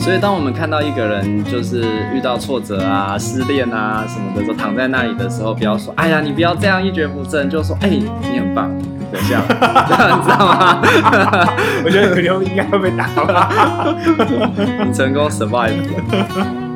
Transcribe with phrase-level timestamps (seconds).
[0.00, 1.84] 所以，当我们看到一个人就是
[2.14, 8.70] 遇到挫折啊、失恋啊什么的时候，躺在那里的时候，不要说“哎呀，你不要这样一蹶不振”，就说“哎，你很棒”，
[9.12, 10.80] 这样，这 样你知道吗？
[11.84, 13.94] 我觉得可能应该会被打吧。
[14.86, 16.69] 你成功 survive 了。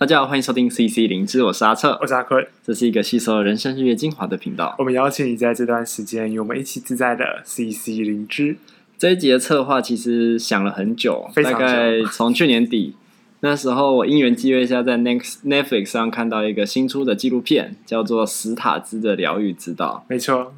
[0.00, 4.74] 大家好，欢迎收听 CC 灵芝，我是阿策，我是阿坤，这是一个吸收了人生日月精华的频道。
[4.78, 8.56] 我们邀请你在这段时间与我们一起自在的 CC 灵芝。
[8.96, 12.94] 这一集的策划其实想了很久，大概从去年底
[13.40, 20.06] 那时候，我因缘际会下在 Next Netflix 上看到一个新出的纪录片，叫做《史塔兹的疗愈之道》。
[20.10, 20.54] 没错，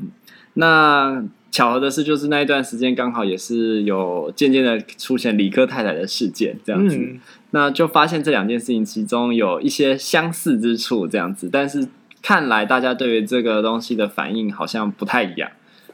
[0.55, 6.97] 那巧合的是，就是那一段时间刚好也是有渐渐的出现理科太太的事件，这样子。
[6.97, 7.21] 嗯
[7.55, 11.87] 那就发现这两件事情其中有一些相似之处，这样子，但是
[12.23, 15.51] 看来大家对于这个东西的反应好像不太一样。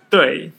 [0.08, 0.52] 对，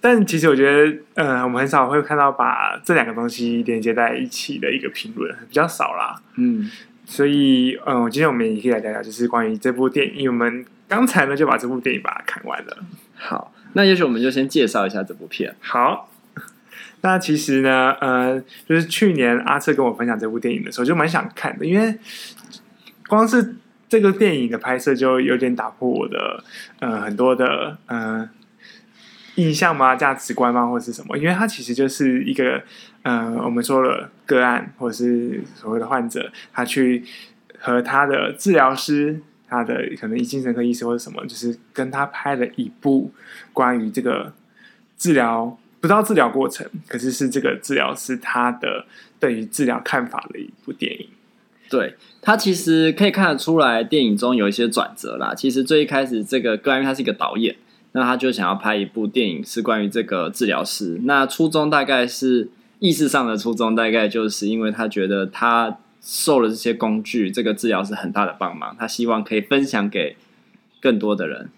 [0.00, 6.20] 但其实我觉得，嗯、呃，我们很少会看到把这两个东西连接在一起的一个评论，比较少啦。
[6.36, 6.70] 嗯，
[7.06, 12.84] 所以，嗯、呃，今天我们也可以来聊聊，就是关于这部电影，因为我们刚才呢就把这部电影把它看完了。
[13.16, 15.56] 好，那也许我们就先介绍一下这部片。
[15.60, 16.10] 好。
[17.04, 21.94] 那其实呢，呃，就是去年阿彻跟我分享这部电影的时候，就蛮想看的，因为
[23.06, 23.56] 光是
[23.90, 26.42] 这个电影的拍摄就有点打破我的
[26.78, 28.26] 呃很多的呃
[29.34, 31.18] 印象嘛、价值观嘛，或是什么？
[31.18, 32.62] 因为它其实就是一个
[33.02, 37.04] 呃，我们说了个案，或者是所谓的患者，他去
[37.58, 43.12] 和他的治疗师，他的可能精神科医师或者什么，就是跟他拍了一部
[43.52, 44.32] 关于这个
[44.96, 45.58] 治疗。
[45.84, 48.86] 不知道治疗过程，可是是这个治疗师他的
[49.20, 51.06] 对于治疗看法的一部电影。
[51.68, 55.34] 对，他其实可以看得出来，电影中有一些转折啦。
[55.34, 57.54] 其实最一开始，这个关于他是一个导演，
[57.92, 60.98] 那他就想要拍一部电影，是关于这个治疗师。
[61.02, 70.16] 那初衷大概是意识上的初衷，大概就是因为他觉得他受了这些工具，这个治疗是很大的帮忙，他希望可以分享给
[70.80, 71.50] 更多的人。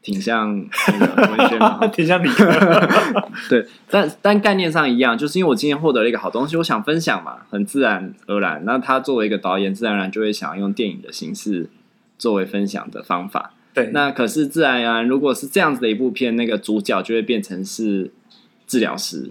[0.00, 2.44] 挺像文学嘛， 挺像理科。
[3.50, 8.62] 对，但但概念上一样，就是因为我今天获得了一个好东西，我想分享嘛，很自然而然。
[8.64, 11.68] 那他作为一个导演，自然而然就会想要用电影的形式
[12.16, 13.52] 作为分享的方法。
[13.74, 18.10] 对，那可是自然而然，如果是这样子的一部片，那个主角就会变成是
[18.66, 19.30] 治疗师。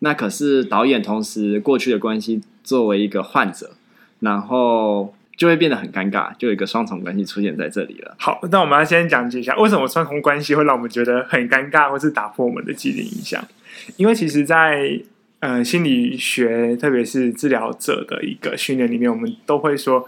[0.00, 3.70] 那可是导演同时过去的关系作为一个患者，
[4.20, 5.14] 然后。
[5.38, 8.14] 就会变得很尴尬，就有一个双重关系出现在这里了。
[8.18, 13.42] 好，那我们要先讲解一下，为什么双重关系会让我们觉得很尴尬，或是打破我们的既定印象？
[13.96, 15.00] 因为其实在，
[15.40, 20.04] 在呃心理学，特别是治疗者的一个训练里面，我们都会说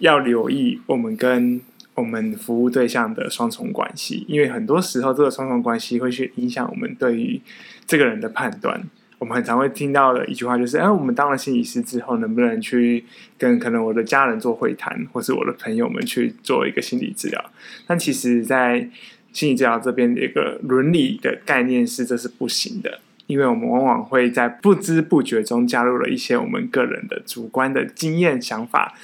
[0.00, 1.60] 要留意我们跟
[1.94, 7.40] 我们服务对象的双重关系，因为很多时候这个双重关系会去影响我们对于
[7.86, 8.82] 这个人的判断。
[9.18, 13.04] 我们很常会听到的一句话就是：哎，我们当了心理师之后，能不能去
[13.38, 17.44] 跟可能我的家人做会谈，或是我的朋友们去做一个心理治疗？
[17.86, 18.88] 但其实，在
[19.32, 28.94] 心理治疗这边的一个伦理的概念是，这是不行的，因为我们往往会在不知不觉中加入了一些我们个人的主观的经验想法。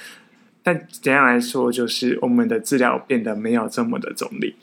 [0.63, 4.55] 但简单来说，就是我们的治疗变得没有这么的中立。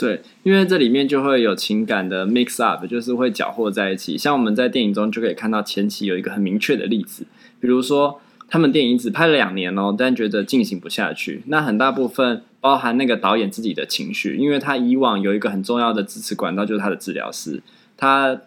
[0.00, 4.16] 对，因为这里面就会有情感的 mix up，就是会搅和在一起。
[4.16, 7.26] 像我们在电影中就可以看到前期有一个很明确的例子，
[7.60, 8.18] 比如说
[8.48, 11.42] 他们电影只拍了两年哦，但觉得进行不下去。
[11.48, 17.62] 那很大部分包含那个导演自己的情绪，因为他以往有一个很重要的支持管道，就是他的治疗师。
[17.98, 18.40] 他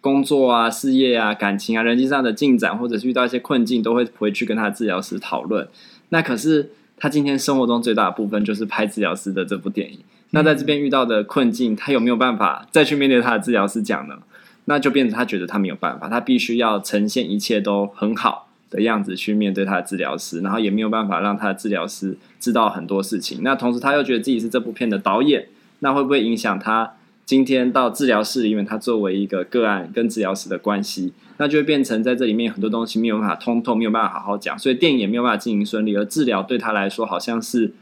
[0.00, 5.68] 工作啊、事业啊、感情啊、人际上的进展，或者是遇到一些困境，都会回去跟他的治疗师讨论。
[6.08, 9.98] 那可是他今天生活中最大的部分就是拍治疗师的这部电影。
[10.34, 14.16] 那在这边遇到的困境，他有没有办法再去面对他的治疗师讲呢？
[14.64, 23.40] 那就变成他觉得他没有办法，他必须要呈现一切都很好的样子去面对他的治疗师，然后也没有办法让他的治疗师知道很多事情。
[23.42, 25.46] 那同时他又觉得自己是这部片的导演，
[25.78, 26.94] 那会不会影响他
[27.24, 31.12] 今天到治疗室里面，他作为一个个案跟治疗师的关系？
[31.36, 37.74] 那就会变成在这里面很多东西没有办法通透，没有办法好好讲，所以电影也没有办法进行顺利，而治疗对他来说好像是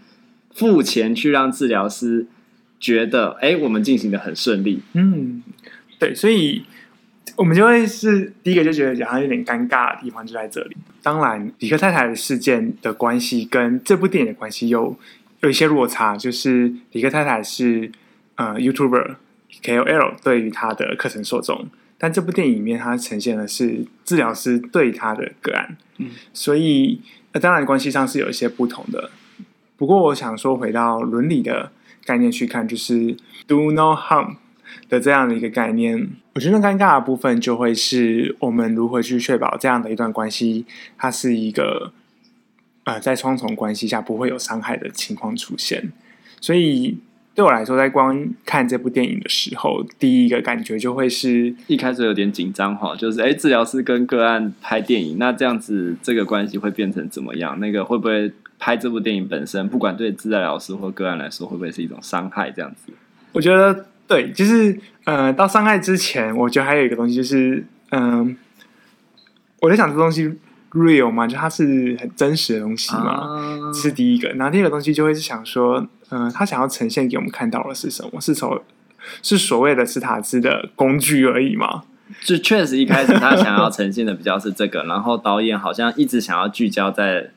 [0.53, 2.27] 付钱去让治疗师。
[2.83, 4.83] 觉得哎，我们进行的很顺利。
[4.95, 5.41] 嗯，
[6.01, 6.65] 对，所以
[7.37, 10.77] 我们就会是第一个就觉得好像有点尴尬的地方就在这里。
[11.01, 14.99] 当然，李克太太的事件的关系跟这部电影的关系有
[15.43, 17.93] 有一些落差，就是李克太太是
[18.35, 19.15] 呃 YouTuber
[19.63, 25.77] KOL 对于他的课程受众，但这部电影里面它呈现的是治疗师对他的个案。
[25.99, 27.01] 嗯，所以
[27.33, 29.13] 那当然关系上是有一些不同的。
[29.77, 31.71] 不过我想说，回到伦理的。
[32.05, 33.17] 概念去看就是
[33.47, 34.37] do no harm，
[34.89, 36.09] 的这样的一个概念。
[36.35, 40.65] 我觉得尴尬的部分就会是我们如何去确保这样的一段关系，
[40.97, 41.93] 它是一个
[42.85, 45.93] 呃在双重关系下不会有伤害的情况出现。
[46.41, 46.99] 所以
[47.35, 57.61] 对我来说，在观看这部电影的时候，第一个感觉就会是一开始有点紧张哈，就是哎，治疗师跟个案拍电影，那这样子这个关系会变成怎么样？
[57.61, 58.33] 那个会不会
[58.65, 62.49] 拍这部电影本身，不管对治疗师或个案来说，会不会是一种伤害？
[62.53, 62.93] 这样子，
[63.33, 68.37] 我觉得对，就是呃，到伤害之前，我觉得还有一个东西就是，嗯、呃，
[69.63, 70.33] 我在想这东西
[70.71, 74.29] real 嘛，就它是很真实的东西嘛，啊、这是第一个。
[74.35, 75.85] 然后第二个东西就会是想说。
[76.15, 78.21] 嗯、呃，他想要呈现给我们看到的是什么？
[78.21, 78.61] 是从
[79.23, 81.85] 是所谓的斯塔兹的工具而已吗？
[82.21, 87.31] 就确实一开始他想要呈现的比较是这个，然后导演好像一直想要聚焦在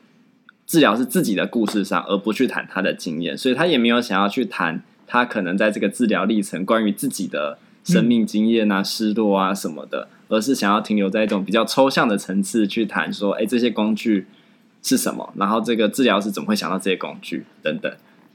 [0.66, 14.26] 治疗是自己的故事上，而不去谈他的经验，所以他也没有想要去谈他可能在这个治疗历程关于自己的生命经验啊、嗯、失落啊什么的，而是想要停留在一种比较抽象的层次去谈说，哎，这些工具
[14.82, 15.32] 是什么？
[15.36, 17.92] 然后这个治疗师怎么会想到这些工具等等。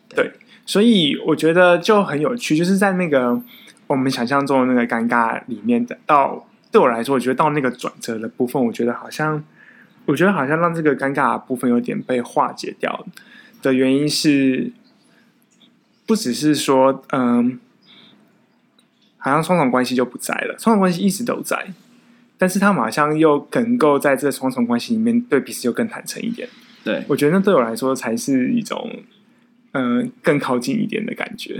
[0.08, 0.32] 对，
[0.66, 3.42] 所以我觉得就很有趣，就是在那个
[3.88, 9.44] 我们想象中的那个尴尬里面的，到对我来说，我觉得到那个转折的部分，我觉得好像，
[10.06, 13.06] 我觉得好像让这个尴尬的部分有点被化解掉
[13.62, 14.72] 的原因是，
[16.06, 17.60] 不只是说，嗯，
[19.18, 21.74] 好像双重关系就不在了，双重关系一直都在，
[22.38, 26.50] 但是他们好像又能够在这双重关系里面对彼此又更坦诚一点。
[26.84, 29.04] 对，我觉得那对我来说才是一种。
[29.74, 31.58] 嗯、呃，更靠近一点的感觉，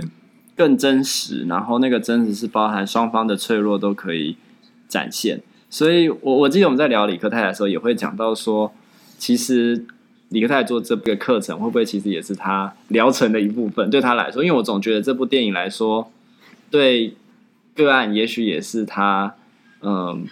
[0.54, 1.46] 更真实。
[1.46, 4.36] 然后那个真实是包含双方的脆弱都可以
[4.86, 5.40] 展现。
[5.72, 8.70] 所以我我记得我们在聊理科太太的时候，也会讲到说，
[9.16, 9.86] 其实
[10.28, 13.88] 理科太太做这个课程，会不会其实也是他疗程的一部分？
[13.88, 16.12] 对他来说，因为我总觉得这部电影来说，
[16.70, 17.14] 对
[17.74, 19.34] 个案也许也是他
[19.80, 20.26] 嗯。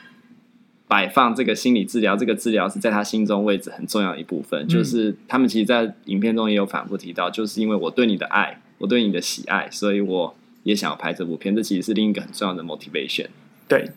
[0.91, 4.65] 摆放这个心理治疗，这个治疗是在他心中位置很重要的一部分。
[4.65, 10.35] 嗯、就是他们其实，在影片中也有反复提到，就是因为我对你的爱，我对你的喜爱，所以我
[10.65, 11.55] 也想要拍这部片。
[11.55, 13.29] 这其实是另一个很重要的 motivation。
[13.69, 13.89] 对，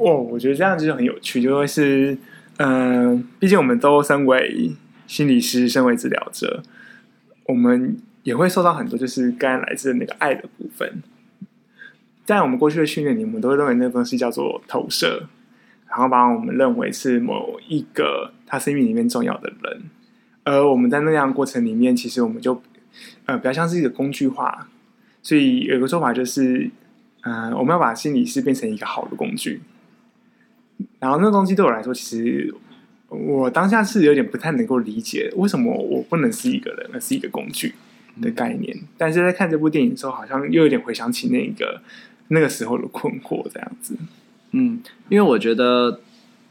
[0.00, 2.16] 哦，我觉得这样子就很有趣，就会是，
[2.56, 4.72] 嗯、呃，毕竟我们都身为
[5.06, 6.62] 心理师，身为治疗者，
[7.44, 11.02] 我们也会受到很多就是个案来自那个爱的部分。
[12.24, 15.28] 在我们过去的训练里，我们都会认为那个东西叫做投射。
[15.88, 19.82] 然后把我们认为是某一个他生命里面重要的人，
[20.44, 22.62] 而我们在那样过程里面，其实我们就
[23.26, 24.68] 呃比较像是一个工具化。
[25.20, 26.70] 所以有个说法就是，
[27.22, 29.60] 嗯、呃，我们要把心理师变成一个好的工具。
[30.98, 32.54] 然后那东西对我来说，其实
[33.08, 37.74] 我当下是有点不太能够理解，为什么我不能是一个人，而是一个工具
[38.20, 38.76] 的概念。
[38.96, 41.80] 但是在看这部电影的时候，好像又有点回想起那个
[42.28, 43.96] 那个时候的困惑，这样子。
[44.52, 46.00] 嗯，因为我觉得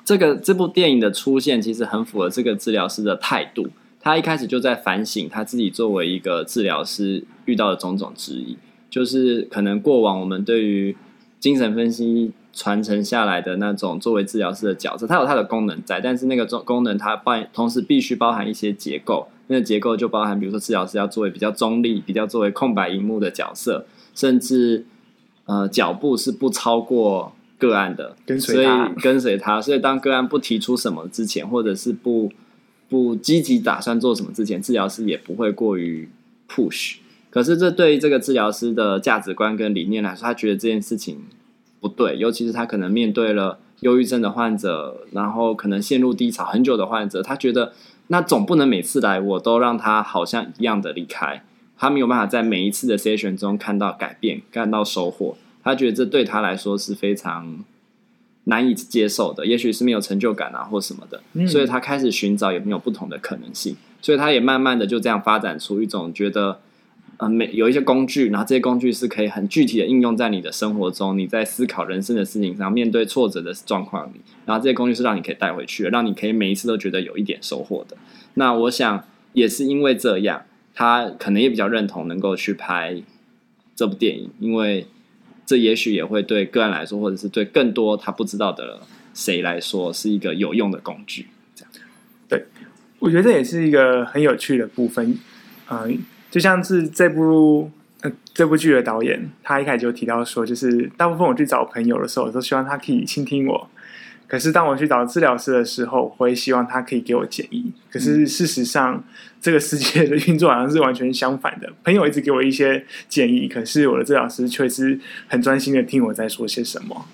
[0.04, 3.70] 这个这部电影的出现，其实很符合这个治疗师的态度。
[4.02, 8.58] 他一开始就在反省他自己作为一个治疗师遇到的种种质疑，
[8.90, 10.96] 就是可能过往我们对于
[11.38, 24.86] 精神分析传承下来的那种作为治疗师的角色，它有它的功能在，但是那个功功能它包同时必须包含一些结构，那个结构就包含比如说治疗师要作为比较中立、比较作为空白荧幕的角色，甚至
[25.46, 27.32] 呃脚步是不超过。
[27.60, 28.68] 个案的，所以
[29.02, 32.32] 跟随他，所以当个案不提出什么之前，或者是不
[32.88, 36.08] 不积极打算做什么之前，治疗师也不会过于
[36.50, 37.00] push。
[37.30, 41.18] 可是这对于这个治疗师的价值观跟理念来说，他觉得这件事情
[41.80, 47.74] 不对，尤其是他可能面对了忧郁症的患者，然后可能陷入低潮很久的患者，他觉得
[48.08, 51.44] 那总不能每次来我都让他好像一样的离开，
[51.78, 55.38] 他没有办法在每一次的 session 中看到改变，看到收获。
[55.64, 57.64] 他觉得这对他来说是非常
[58.46, 63.76] 难以接受的，也许是没有成就感啊，或什么的，嗯、所以他开始寻找有没有不同的可能性。
[64.02, 66.62] 所以他也慢慢的就这样发展出一种觉得，
[67.20, 77.96] 呃，每有一些工具，然后这些工具是可以很具体的应用在你的生活中，你在思考人生的事情上，面对挫折的状况里，然后这些工具是让你可以带回去的，让你可以每一次都觉得有一点收获的。
[78.34, 83.02] 那我想也是因为这样，他可能也比较认同能够去拍
[83.76, 84.88] 这部电影，因为。
[85.46, 88.80] 这也许也会对个人来说，或者是对更多他不知道的
[89.16, 91.26] 谁来说，是一个有用的工具。
[91.56, 91.72] 这样，
[92.28, 92.46] 对，
[93.00, 95.18] 我觉得这也是一个很有趣的部分。
[95.72, 95.98] 嗯、
[96.32, 97.72] 就像是这部
[98.02, 103.70] 呃这部剧的导演，他一开始就提到说，就是大部分我去找朋友的时候，我都希望他可以倾听我，
[104.28, 107.72] 可是当我去找治疗师的时候，我会希望他可以给我建议。
[107.92, 109.04] 可是事实上，
[109.42, 111.72] 这个世界的运作好像是完全相反的。
[111.84, 117.06] 朋友一直给我一些建议，可是我的治疗师却是很专心的听我在说些什么。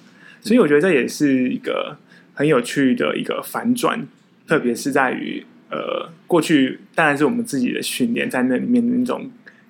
[0.41, 1.97] 所以我觉得这也是一个
[2.33, 4.05] 很有趣的一个反转，
[4.47, 5.45] 特别是在于
[5.75, 9.29] 呃，过去当然是我们自己的训练在那里面的那种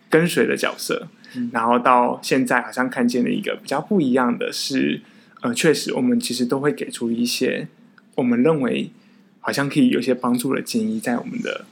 [0.09, 5.01] 跟随的角色，嗯、然后到现在好像看见了一个比较不一样的是。
[5.41, 7.67] 呃，确实，我们其实都会给出一些
[8.15, 8.89] 我们认为
[9.41, 11.65] 好像可以有些帮助的建议，在我们的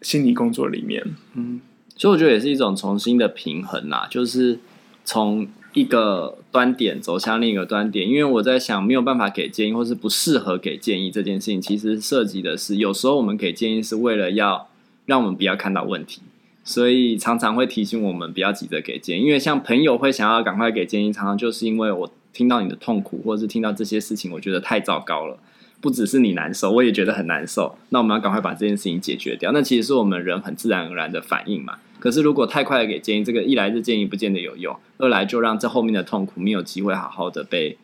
[0.00, 1.04] 心理工作里面。
[1.34, 1.60] 嗯，
[1.96, 4.58] 所以我觉得也是一种重新的平衡啦，就是
[5.04, 8.08] 从一个端点走向另一个端点。
[8.08, 14.68] 因为我在想，没有办法给建议，或是不适合给建议这件事情，其实涉及的是，有时候我们给建议是为了要
[15.06, 16.22] 让我们不要看到问题，
[16.64, 19.24] 所以常常会提醒我们不要急着给建议。
[19.24, 22.12] 因为像朋友会想要赶快给建议，常常就是因为我。
[22.32, 25.36] 听到你的痛苦，或者是听到这些事情，我觉得太糟糕了。
[25.80, 27.76] 不只是你难受，我也觉得很难受。
[27.88, 29.50] 那我们要赶快把这件事情解决掉。
[29.50, 31.78] 那其实是我们人很自然而然的反应嘛。
[32.00, 37.78] 可是如果太快的给建议，这个一来是建议不见得有用，二来就让这后面的痛苦没有机会好好的被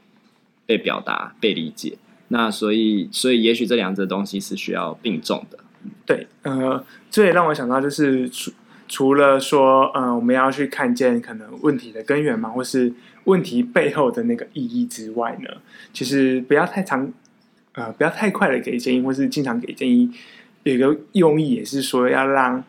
[0.67, 1.99] 被表达、被理解。
[2.29, 5.59] 那所以，所以也许这两者东西是需要并重的。
[6.05, 8.29] 对，呃，这也让我想到就是。
[8.29, 8.51] 除
[8.89, 12.95] 除了说，呃，我们要去看见可能问题的根源嘛，或是
[13.25, 15.51] 问题背后的那个意义之外呢，
[15.93, 17.13] 其实不要太长，
[17.73, 20.09] 呃，不要太快的给建议，或是经常给建议，
[20.63, 22.63] 有一个用意也是说要让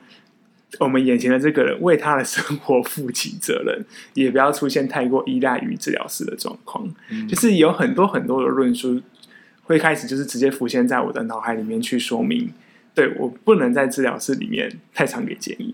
[0.80, 6.88] 我们眼前的这个人为他的生活负起责任， 也不要出现太过依赖于治疗师的状况。
[7.10, 9.02] 嗯、就是有很多很多的论述
[9.64, 12.52] 会开始，就是直接浮现在我的脑海里面去说明，
[12.94, 15.74] 对，我不能在治疗室里面太常给建议。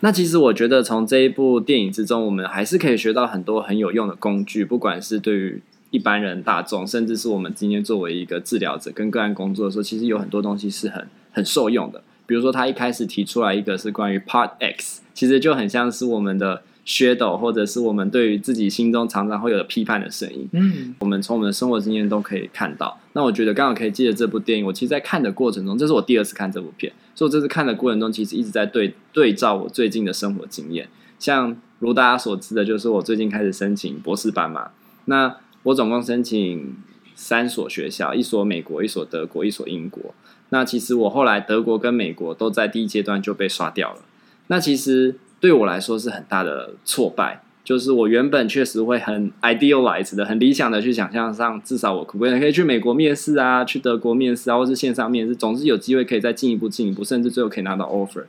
[0.00, 12.00] 那其实我觉得，从这一部电影之中，我们还是可以学到很多很有用的工具，不管是对于一般人大众，甚至是我们今天作为一个治疗者跟个案工作的时候，其实有很多东西是很很受用的。
[12.28, 16.62] 比如说，他一开始提出来一个是关于 Part X，其实就很像是我们的。
[16.88, 22.98] shadow 或者是我们对于自己心中常常会有的批判的声音，嗯，我们从我们的生活经验都可以看到。
[23.12, 30.88] 那我觉得刚好可以借着这部电影，我其实，在看的过程中，这是我第二次看这部片，所以我这次看的过程中，其实一直在对对照我最近的生活经验。
[31.18, 34.70] 像如大家所知的，就是我最近开始申请博士班嘛。
[35.04, 36.74] 那我总共申请
[37.14, 40.14] 三所学校，一所美国，一所德国，一所英国。
[40.50, 44.00] 那其实我后来德国跟美国都在第一阶段就被刷掉了。
[44.48, 45.16] 那其实。
[45.40, 58.24] 对我来说是很大的挫败，就是我原本确实会很 idealized 的、很理想的去想象上，至少我可不可以可以去美国面试啊，去德国面试啊，或是线上面试，总是有机会可以再进一步、进一步，甚至最后可以拿到 offer。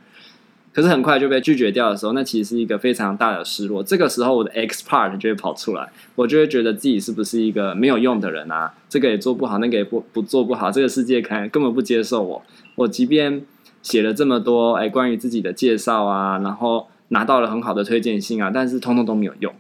[0.80, 3.84] 可是很快就被拒绝掉的时候，那其实是一个非常大的失落。
[3.84, 8.74] 这个时候我的 X part 就会跑出来，我就会觉得自己是不是一个没有用的人啊？
[8.88, 12.42] 这个也做不好，那个也不不做不好，这个世界可能根本不接受我。
[12.76, 13.42] 我即便
[13.82, 16.88] 写了这么多哎关于自己的介绍啊，然后。
[17.12, 19.52] 拿到了很好的推荐信啊，但是通通都没有用，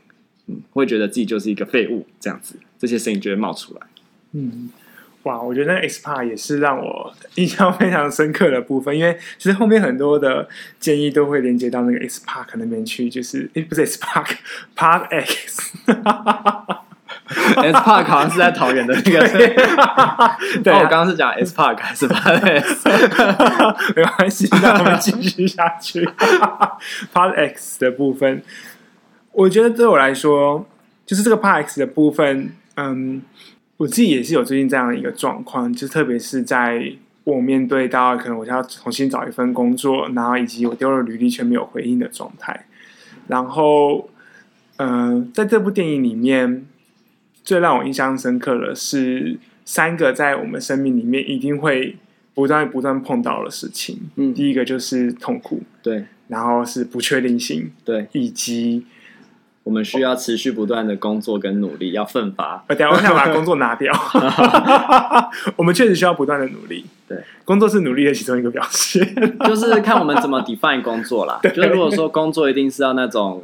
[0.45, 3.81] 嗯，会觉得自己就是一个废物这样子，这些声音就会冒出来。
[4.33, 4.69] 嗯，
[5.29, 15.73] 哇，我觉得那 XPAR 也是让我印象非常深刻的部分，因为其实后面很多的建议都会连接到那个 X Park 那边去，就是诶，不是 X Park，Part X。
[17.27, 19.19] S Park 好像是在桃园的那个，
[20.63, 22.89] 对，我刚刚是讲 S Park 还是 Part X？
[23.95, 26.09] 没关系，那我们继续下去。
[27.13, 28.41] Part X 的部分，
[29.33, 30.65] 我觉得对我来说，
[31.05, 33.21] 就是这个 Part X 的部分，嗯，
[33.79, 36.93] 我自己也是有最近这样的一个状况，就特别是在
[37.23, 42.67] 我面对到可能我要重新找一份工作，然后以及我丢了履历却没有回应的状态，
[43.27, 44.09] 然后，
[44.77, 46.65] 嗯，在这部电影里面。
[47.41, 51.95] 最让我印象深刻的是三个在我们生命里面一定会
[52.35, 53.97] 不断不断碰到的事情。
[54.17, 58.85] 嗯，第一个就是痛苦，对，然后是不确定性，对，以及
[59.69, 62.65] 我们需要持续不断的工作跟努力，要奋发。
[62.69, 63.93] 等下我想把工作拿掉。
[65.55, 69.05] 我们确实需要不断的努力，对，工作是努力的其中一个表现，
[69.45, 71.37] 就是看我们怎么 define 工作啦。
[71.43, 73.43] 对就是如果说工作一定是要那种。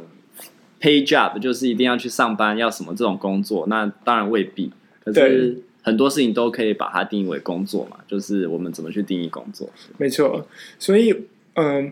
[0.78, 3.66] Pay job 就是一定要去上班，要什么这种工作？
[3.66, 4.70] 那当然未必。
[5.02, 9.70] 可是很多事情都可以把它定义为工作嘛，就是我们怎么去定义工作？
[9.96, 10.46] 没错。
[10.78, 11.14] 所以，
[11.54, 11.90] 嗯，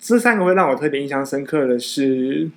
[0.00, 2.48] 这三个会让我特别印象深刻的是，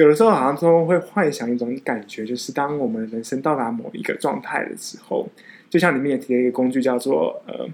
[0.00, 5.28] 有的时候好像都会幻想一种感觉，就是当我们人生到达某一个状态的时候，
[5.68, 7.68] 就像里面也提了一个工具叫做呃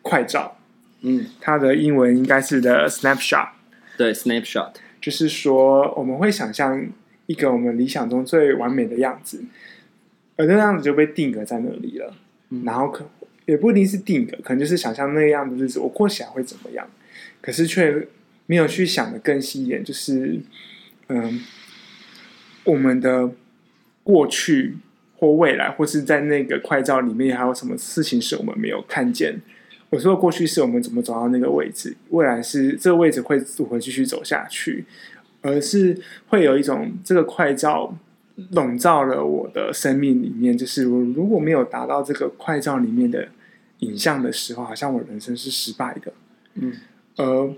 [0.00, 0.56] 快照，
[1.00, 3.48] 嗯，它的英文应该是 the snapshot，
[3.96, 4.70] 对，snapshot。
[5.00, 6.86] 就是说，我们会想象
[7.26, 9.42] 一个我们理想中最完美的样子，
[10.36, 12.14] 而那样子就被定格在那里了。
[12.50, 13.04] 嗯、然后可
[13.46, 16.88] 也不一定是定格，可能就是想象那样的日子我过起来会怎么样，
[17.40, 18.06] 可是却
[18.46, 20.38] 没有去想的更细一点，就是
[21.08, 21.40] 嗯，
[22.64, 23.30] 我们的
[24.02, 24.76] 过去
[25.16, 29.40] 或未来，或是在那个快照里面还有什么事情是我们没有看见。
[29.90, 34.84] 我说过去是我们怎么走到那个位置，未来是这个位置会如何继续走下去，
[35.42, 37.94] 而是会有一种这个快照
[38.52, 43.28] 笼罩了我的生命里面，就是我如果没有达到这个快照里面的
[43.80, 46.12] 影像的时候，好像我人生是失败的。
[46.54, 46.72] 嗯，
[47.16, 47.52] 而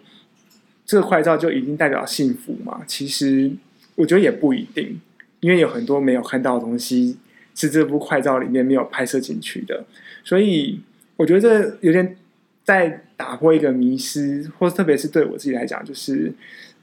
[0.84, 2.82] 这个快照就一定代表幸福嘛？
[2.87, 3.52] 其实
[3.97, 5.01] 我觉得也不一定，
[5.41, 7.17] 因为有很多没有看到的东西
[7.55, 9.85] 是这部快照里面没有拍摄进去的，
[10.23, 10.81] 所以
[11.17, 12.17] 我觉得这有点。
[12.65, 16.33] 在打破一个迷失，或特别是对我自己来讲，就是，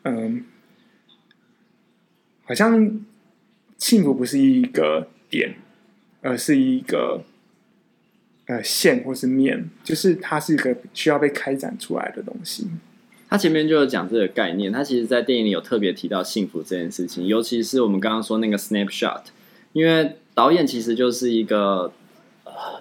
[0.03, 0.45] 嗯，
[2.43, 3.01] 好像
[3.79, 5.55] 幸福不是一个点，
[6.21, 7.23] 而是一个
[8.45, 12.67] 呃线或是面，就是它是一个需要被开展出来的东西。
[13.31, 19.21] 他前面就有讲这个概念，他其实，在电影里有特别提到幸福这件事情，尤其是我们刚刚说那个 snapshot，
[19.73, 21.91] 因为导演其实就是一个。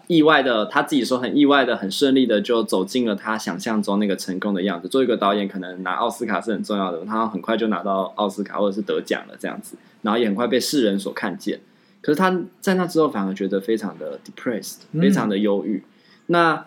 [0.09, 4.89] 意外的，他自己说很意外的，很顺利的就走进了他想象中那个成功的样子。
[4.89, 11.61] 做一个导演，可能拿奥斯卡是很重要的，他很快就拿到奥斯卡或者是得奖了这样子，然后也很快被世人所看见。
[12.03, 15.77] 可是他在那之后反而觉得非常的 depressed，非常的忧郁。
[15.77, 15.85] 嗯、
[16.27, 16.67] 那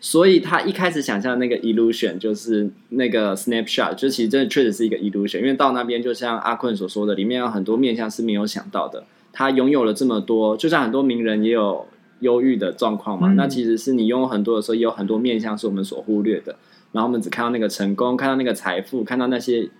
[0.00, 9.04] 所以他一开始想象的那个 illusion 就是那个 snapshot，就其实真的确实是一个 illusion，因为到那边就像阿坤所说的，里面有很多面向是没有想到的。
[9.32, 11.86] 他拥有了这么多，就像很多名人也有。
[12.20, 16.54] 忧郁的状况嘛，嗯、那其实是你拥有很多的时候，也有很多面向是我们所忽略的。
[16.92, 19.70] 然后我们只看到那个成功，看到那个财富，看到那些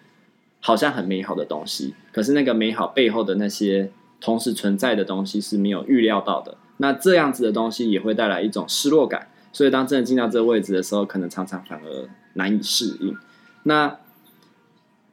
[0.58, 1.92] 好像很美好的东西。
[2.12, 3.90] 可是那个美好背后的那些
[4.22, 6.56] 同时存在的东西是没有预料到的。
[6.78, 9.28] 那这样子的东西也会带来一种失落感。
[9.52, 13.16] 所以当真的进到这个位置的时候，可能常常反而难以适应。
[13.64, 13.98] 那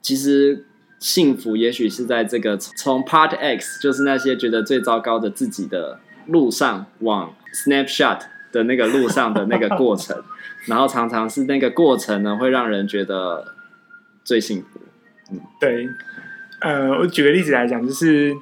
[0.01, 0.65] 其实
[0.99, 5.99] 幸福也许是在这个从 Part X，就是那些觉得最糟糕的自己的。
[6.29, 8.19] 路上往 snapshot
[8.51, 10.21] 的那个路上的那个过程，
[10.67, 13.53] 然后常常是那个过程呢，会让人觉得
[14.25, 14.81] 最幸福。
[15.31, 15.87] 嗯，对。
[16.59, 18.35] 呃，我举个例子来讲，就是，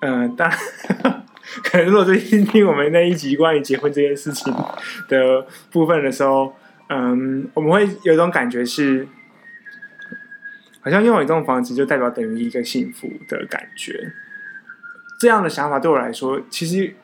[0.00, 0.48] 呃，当
[1.64, 4.54] 可能如果最近听我们那一集关于结婚这件事情
[5.08, 6.54] 的部分的时候，
[6.88, 9.06] 嗯，我们会有一种感觉是，
[10.80, 14.12] 好像拥有一栋房子就代表等于一个幸福的感觉。
[15.18, 16.94] 这样的想法对我来说，其实。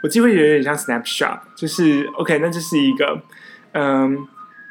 [0.00, 3.20] 我机会有点像 snapshot，就是 OK，那就是一个，
[3.72, 4.16] 嗯，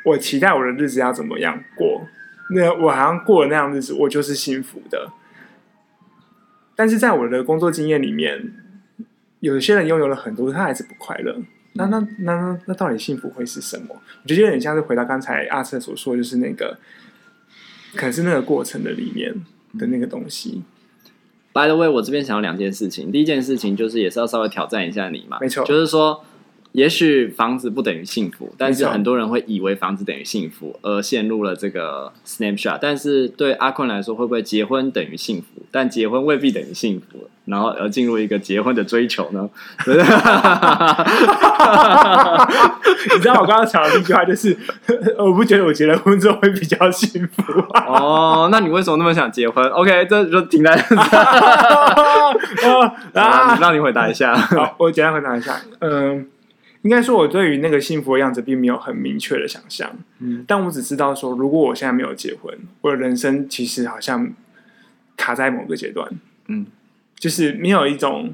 [0.05, 2.07] 我期待我的日子要怎么样过，
[2.51, 5.11] 那我好像过了那样日子，我就是幸福的。
[6.77, 8.53] 但是在我的工作经验里面，
[9.39, 11.37] 有些人拥有了很多，他还是不快乐。
[11.73, 13.85] 那那那那那到底幸福会是什么？
[14.23, 16.79] 我觉得有点像是回到刚才阿瑟所说，就是那个，
[17.95, 19.33] 可能是那个过程的里面
[19.77, 20.63] 的那个东西。
[21.53, 23.11] By the way，我这边想要两件事情。
[23.11, 26.23] 第一件事情就是也是要稍微挑战一下你嘛，没错，就是说，
[26.77, 32.77] 也许房子不等于幸福，但是很多人会以为房子等于幸福，而陷入了这个 snapshot。
[32.79, 35.63] 但是对阿坤来说，会不会结婚等于幸福？
[35.71, 39.49] 但结婚未必等于幸福，然后而进入一个结婚的追求呢？
[43.11, 44.55] 你知道我刚刚讲的一句话就是，
[45.17, 47.41] 我不觉得我结了婚之后会比较幸福。
[47.87, 50.95] 哦，那你为什么那么想结婚？OK，这就停在这。
[53.19, 54.35] 啊，让你回答一下。
[54.35, 55.59] 好，我简单回答一下。
[55.79, 56.27] 嗯，
[56.87, 59.93] 应该说，我对于那个幸福的样子并没有很明确的想象。
[60.19, 64.31] 嗯，但我只知道说，如果我现在没有结婚，我的人生其实好像
[65.17, 66.09] 卡在某个阶段。
[66.47, 66.65] 嗯，
[67.19, 68.33] 就是没有一种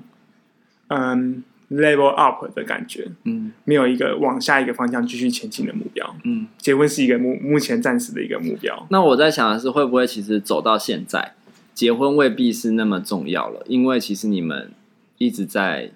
[0.90, 3.08] 嗯 level up 的感觉。
[3.24, 6.16] 嗯，没有一个往下一个方向继续前进的目标。
[6.24, 8.86] 嗯，结婚是一个目目前暂时的一个目标。
[8.92, 11.34] 那我在想的是，会不会其实走到现在？
[11.74, 14.70] 结婚未必是那么重要了，因为其实你们
[15.18, 15.90] 一直在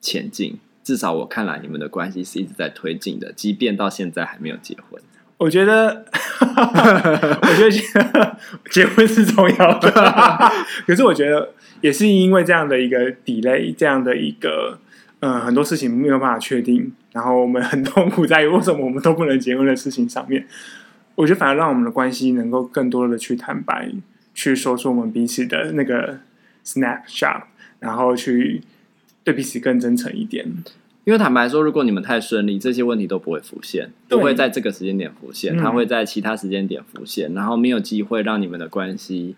[0.00, 5.00] 前进，至少我看来，你们的关系是一直在推进的，即便到现在还没有结婚。
[5.36, 6.04] 我觉得，
[6.40, 8.38] 我觉得
[8.70, 9.90] 结婚是重要的，
[10.86, 14.78] 可是我觉得也是因为这样的一个 delay，这样的一个
[15.20, 20.46] 嗯，很多事情没有办法确定，然后我们很痛苦在于为什么我们都不能结婚的事情上面。
[21.14, 23.90] 我觉得反而让我们的关系能够更多的去坦白。
[24.32, 26.20] 去说出我们彼此的那个
[26.64, 27.42] snapshot，
[27.80, 28.62] 然后去
[29.30, 30.46] 对彼此更真诚一点。
[31.04, 39.34] 因为坦白说，如果你们太顺利，这些问题都不会浮现，不会在这个时间点浮现，它会在其他时间点浮现，然后没有机会让你们的关系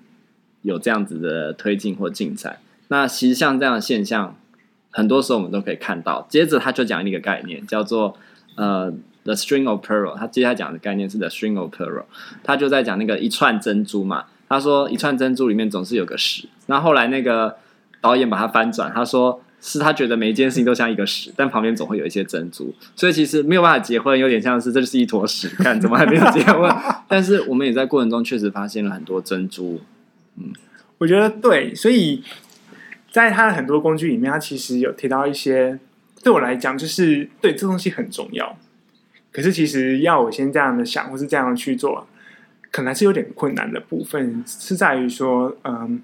[0.63, 2.59] 有这样子的推进或进展。
[2.89, 4.37] 那其实像这样的现象，
[4.91, 6.27] 很多时候我们都可以看到。
[6.29, 8.17] 接着他就讲一个概念，叫做
[8.57, 10.17] 呃 the string of pearl。
[10.17, 12.03] 他接下来讲的概念是 the string of pearl。
[12.43, 14.25] 他就在讲那个一串珍珠嘛。
[14.49, 16.49] 他说一串珍珠里面总是有个十。
[16.67, 17.57] 那后来那个
[18.01, 22.75] 导演把它翻转，他说是他觉得每一件事情都像一个屎，但旁边总会有一些珍珠。
[22.95, 26.71] 所以其实没有办法结婚，有点像是这就是一坨屎，看怎么还没有结婚？
[27.09, 29.81] 但是我们也在过程中确实发现了很多珍珠。
[30.37, 30.53] 嗯，
[30.99, 32.23] 我觉得对，所以。
[33.13, 35.79] 在他的很多工具里面，他其实有提到一些，
[36.25, 38.57] 对我来讲，就是对这东西很重要。
[39.31, 42.09] 可是其实要我先这样的想，或是这样去做，
[42.71, 46.01] 可能是有点困难的部分，是在于说，嗯，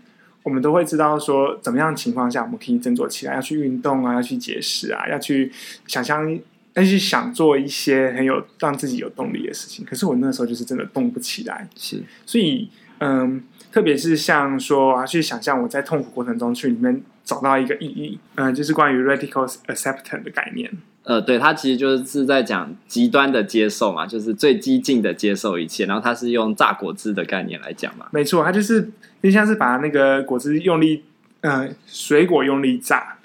[0.49, 5.53] 我们都会知道说，怎么样情况下我们可以振作起来，要去运动啊，要去节食啊，要去
[5.87, 6.39] 想象，
[6.73, 9.85] 要去想做一些很有让自己有动力的事情。
[9.85, 13.43] 可是我那时候就是真的动不起来，是，所以，嗯。
[13.71, 20.71] 特别是像说啊，去想象我在痛苦过程中去里面找到一个意义，嗯、呃，就是关于 radical acceptance 的概念。
[21.03, 25.85] 呃，对，他其实就是在讲极端的接受嘛，就是最激进的接受一切。
[25.85, 28.07] 然后他是用榨果汁的概念来讲嘛。
[28.11, 28.91] 没错，他就是
[29.23, 31.05] 就像是把那个果汁用力，
[31.41, 33.17] 呃，水果用力榨，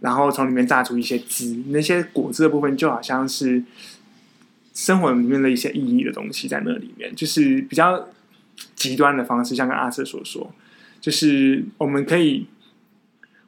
[0.00, 3.62] 然后从里面榨出一些汁，那些果汁的部分就好像是
[4.74, 8.08] 生活里面的一些意义的东西在那里面，就是比较。
[8.76, 10.54] 极端的方式，像跟阿瑟所说，
[11.00, 12.46] 就是我们可以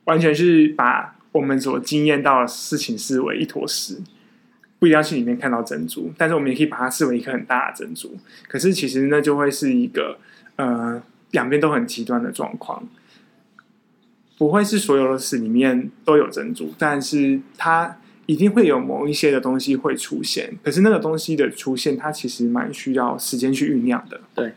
[0.04, 4.00] 完全是把我们所经验到的事情视为一坨屎，
[4.78, 8.16] 不一定要去里面看到珍珠，但是我们也可以把它视为一颗很大的珍珠。
[8.48, 10.18] 可是其实那就会是一个
[10.56, 11.00] 呃
[11.34, 12.88] 两边都很极端的状况，
[14.38, 20.56] 不会是所有的屎里面都有珍珠，但是它一定会有某一些的东西会出现。
[20.62, 24.20] 可是那个东西的出现，它其实蛮需要时间去酝酿的。
[24.32, 24.52] 对。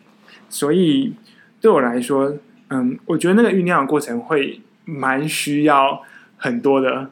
[0.50, 1.14] 所以
[1.60, 2.38] 对我来说，
[2.70, 6.04] 嗯，我觉得那个酝酿的过程会蛮需要
[6.38, 7.12] 很多的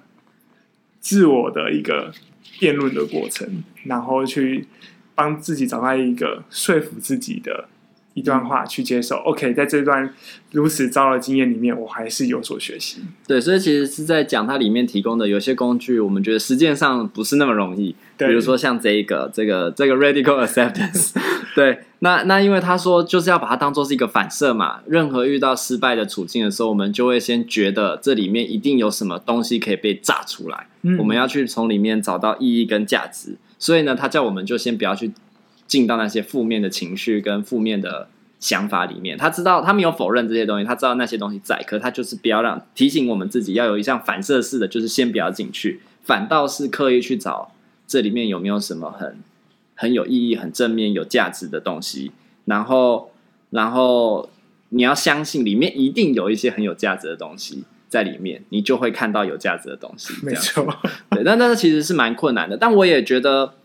[1.00, 2.14] 自我的一个
[2.60, 4.68] 辩论的过程，然后去
[5.16, 7.68] 帮自己找到一个说服自己的。
[8.16, 10.10] 一段话去接受，OK，在这段
[10.52, 13.02] 如此糟的经验里面，我还是有所学习。
[13.28, 17.94] 对，所以其实是在讲它里面提供的有些工具，我们觉得实践上不是那么容易。
[18.18, 21.14] 对，比如说像这一个，这个这个 radical acceptance。
[21.54, 33.36] 对，那那因为他说就是要把它当做是一个反射嘛，任何遇到失败的处境的时候，我们就会先觉得这里面一定有什么东西可以被炸出来，嗯，我们要去从里面找到意义跟价值。
[33.60, 35.12] 所以呢，他叫我们就先不要去。
[35.76, 38.08] 进到那些负面的情绪跟负面的
[38.40, 47.52] 想法里面，他知道他没有否认这些东西，他知道那些东西在，可他就是不要让提醒我们自己要有一项反射式的，就是先不要进去，反倒是刻意去找
[47.86, 49.18] 这里面有没有什么很
[49.76, 52.14] 很有意义、很正面、有价值的东西，
[52.46, 53.12] 然后
[53.50, 54.30] 然后
[54.70, 60.14] 你要相信里面一定有一些很有价值的东西在里面，你就会看到有价值的东西。
[60.24, 60.66] 没错，
[61.12, 63.56] 对，但但是其实是蛮困难的，但我也觉得。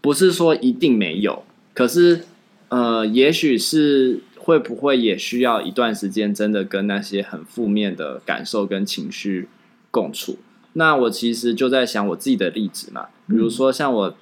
[0.00, 2.24] 不是说一定没有，可是，
[2.68, 9.48] 呃，也许是会不会也需要一段时间，真的跟那些很负面的感受跟情绪
[9.90, 10.38] 共处。
[10.72, 14.14] 那我其实就在想我自己的例子嘛，比如说像我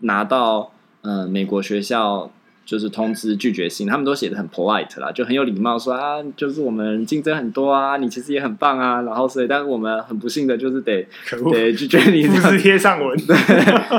[0.00, 2.32] 拿到呃美国学校。
[2.64, 11.06] 就是通知拒绝信，他们都写的很 polite 啦，就很有礼貌说啊，就是我们竞争很多啊，你其实也很棒啊，然后所以，但是我们很不幸的就是得
[11.52, 13.18] 得拒绝你，复制贴上文。
[13.26, 13.36] 对，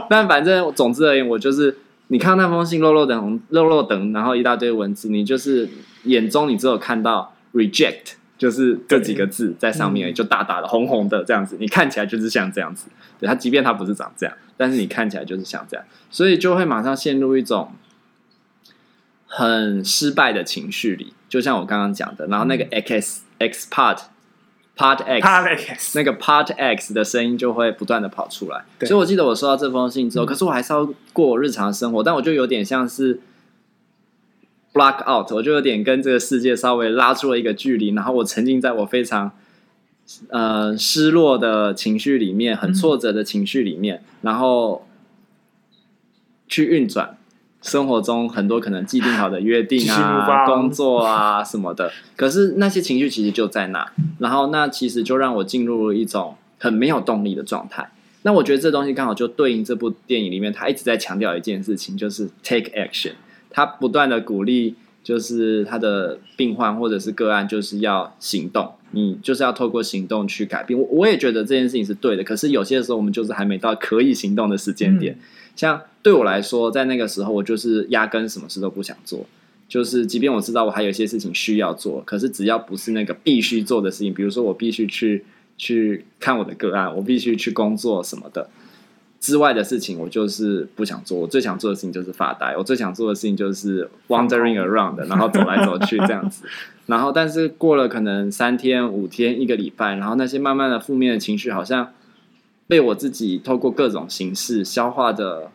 [0.10, 1.76] 但反正总之而言，我就是
[2.08, 5.68] 你看到那封信，漏漏等漏漏等，然后一大堆文字，你就是
[6.06, 12.88] 眼中你只有看到 reject，就是这几个字在上面，就大大的红红的这样子，你看起来就是像这样子。
[13.20, 17.70] 对，他即便他不是长这样，但是你看起来就是像这样，所以就会马上陷入一种。
[19.36, 23.98] 很失败的情绪里，就像我刚刚讲的，然后那个 X、嗯、X part
[24.78, 28.64] part X, part X 那个 part X 的声音就会不断的跑出来。
[28.82, 33.22] 所以我记得我收到这封信之后，嗯、可是我还是要过我日常生活，但我就有点像是
[34.72, 39.32] block out，我就有点跟这个世界稍微拉出了一个距离，然后我沉浸在我非常
[40.30, 44.88] 呃失落的情绪里面，很挫折的情绪里面，嗯、然后
[46.48, 47.18] 去运转。
[47.64, 57.90] 生活中很多可能既定好的约定啊、 工作啊什么的，可是那些情绪其实就在那，然后那其实就让我进入了一种很没有动力的状态。
[58.24, 63.14] 那我觉得这东西刚好就对应这部电影里面，他一直在强调一件事情，就是 take action。
[63.50, 70.80] 他不断的鼓励，就是他的病患或者是个案，就是要行动，你就是要透过行动去改变。
[70.80, 75.20] 我我也觉得这件事情是对的，可是有些时候我们就是还没到可以行动的时间点，嗯、
[75.56, 75.82] 像。
[76.04, 79.26] 对我来说，在那个时候，我就是压根什么事都不想做。
[79.70, 85.24] 就是，即便我知道我还有一些事情需要做，可是只要不是那个必须做的事情，比如说我必须去
[85.58, 88.50] 去看我的个案，我必须去工作什么的。
[89.22, 91.18] 之外的事情，我就是不想做。
[91.18, 92.58] 我最想做的事情就是发呆。
[92.58, 96.44] 我最想做的事情就是 wandering around，然后走来走去这样子。
[96.88, 101.94] 然后，但是过了可能三天、五天、一个礼拜，然后那些慢慢的负面的情绪，好像
[102.68, 105.52] 被我自己透过各种形式消化的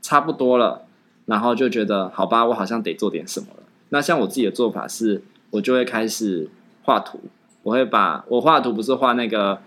[0.00, 0.86] 差不多了。
[1.26, 3.62] 然后就觉得，好吧，我好像得做点什么了。
[3.90, 6.48] 那像我自己的做法是，我就会开始
[6.82, 7.20] 画图。
[7.62, 9.60] 我会把我画的图不是画那个，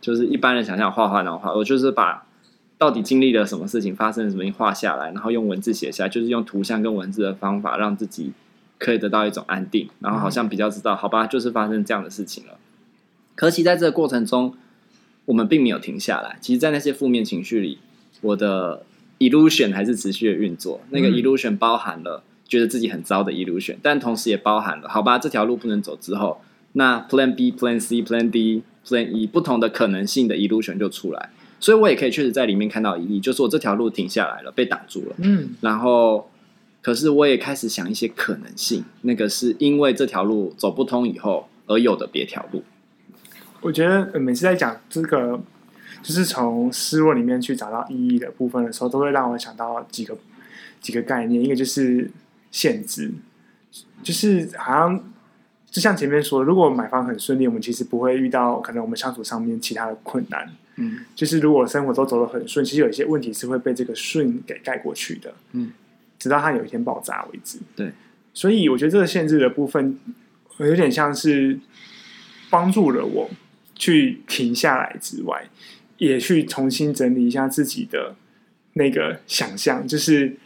[0.00, 2.26] 就是一般人想象画画那种画，我就是把。
[2.76, 8.32] 到底经历了什么事情，发生了什么，画下来，然后用文字写下来，就是用图像跟文字的方法，让自己
[8.78, 12.54] 可以得到一种安定，然后好像比较知道，好吧，就是发生这样的事情了。
[13.36, 14.54] 可惜在这个过程中，
[15.26, 16.38] 我们并没有停下来。
[16.40, 17.78] 其实，在那些负面情绪里，
[18.20, 18.84] 我的
[19.18, 20.80] illusion 还是持续的运作。
[20.90, 26.40] 那个 illusion 包含了觉得自己很糟的 illusion，但同时也包含了，好吧，这条路不能走之后，
[26.72, 31.30] 那 Plan B、Plan C、Plan D、Plan E 不同的可能性的 illusion 就出来。
[31.60, 35.14] 所以我也可以确实在里面看到一例，就是我这条路停下来了，被挡住了。
[35.18, 36.28] 嗯，然后，
[36.82, 42.62] 可是我也开始想一些可能性，那个是因为这条路走不通以后而有的别条路。
[43.64, 45.40] 我觉得每次在讲这个，
[46.02, 50.14] 就是从失落里面去找到意义的部分的时候，都会让我想到几个
[50.82, 52.10] 几个概念，一个就是
[52.50, 53.10] 限制，
[54.02, 55.02] 就是好像
[55.70, 60.46] 就像前面说的，如果买房很顺利，我们其实不会遇到可能我们相处上面其他的困难。
[60.76, 65.32] 嗯，就是如果生活都走得很顺，其实有一些问题是会被这个顺给盖过去的。
[65.52, 65.72] 嗯，
[66.18, 67.58] 直到它有一天爆炸为止。
[67.74, 67.92] 对，
[68.34, 69.98] 所以我觉得这个限制的部分
[70.58, 71.58] 有点像是
[72.50, 73.30] 帮助了我
[73.74, 75.48] 去停下来之外，
[75.98, 78.14] 也去重新整理一下自己的
[78.74, 79.86] 那个想象。
[79.86, 80.36] 就是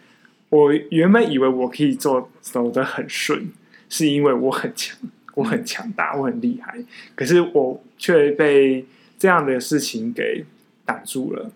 [0.51, 3.49] 我原本以为我可以做走得很顺，
[3.88, 4.99] 是因为我很强，
[5.35, 6.79] 我很强大，我很厉害。
[7.14, 8.85] 可是我却被
[9.19, 10.45] 这样的事情给
[10.85, 11.51] 挡住了，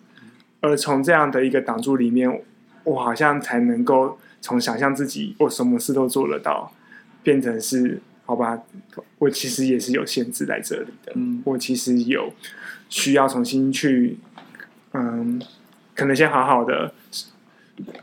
[0.61, 2.43] 而从这样的一个挡住里面，
[2.85, 6.75] 我好像才能够从想象自己我什么事都做得到，
[7.23, 8.01] 变成是
[8.33, 8.59] 好吧，
[9.19, 11.13] 我其实也是有限制在这里的。
[11.15, 12.33] 嗯，我其实有
[12.89, 14.17] 需要重新去，
[14.93, 15.39] 嗯，
[15.95, 16.95] 可能先好好的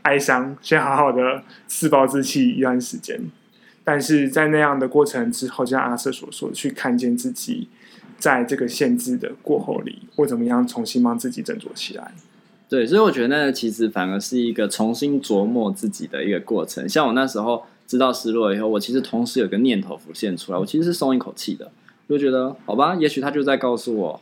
[0.02, 3.20] 哀伤，先好好的自暴自弃一段时间，
[3.82, 7.68] 但是在那样的过程之后，就像阿瑟所说，去看见自己。
[8.18, 12.12] 在这个限制的过后里，我怎么样重新帮自己振作起来？
[12.68, 16.86] 对，所以我觉得那其实反而是一个重新琢磨自己的一个过程。
[16.86, 21.72] 像我那时候知道失落以后，我其实同时有个念头浮现出来，我其实是松一口气的，
[22.08, 24.20] 就觉得好吧，也许他就在告诉我，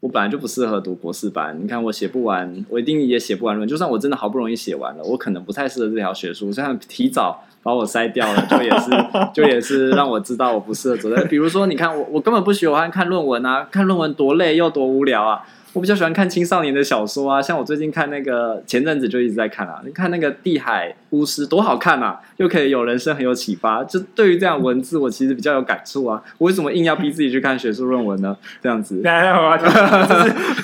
[0.00, 1.58] 我本来就不适合读博士班。
[1.62, 3.68] 你看我写不完，我一定也写不完论。
[3.68, 7.42] 就算我真的好不容易写完了，我可能不太适合这条学术，像提早。
[7.62, 8.90] 把我筛掉了，就也是，
[9.34, 11.24] 就也是让我知道我不适合走在。
[11.24, 15.42] 比如说，你看我，我根本不喜欢看论文啊，看论文多累又多无聊啊。
[15.76, 19.82] 我比较喜欢看青少年的小说啊，像我最近看那个，前阵子就一直在看啊。
[19.84, 23.84] 你看那个《地海巫师》多好看啊，又可以有人生很有启发。
[23.84, 26.22] 就对于这样文字，我其实比较有感触啊。
[26.38, 28.34] 我为什么硬要逼自己去看学术论文呢？
[28.62, 29.74] 这样子，来来，我就是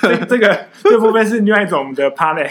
[0.01, 2.49] 这这个这部分是另外一种的 panic。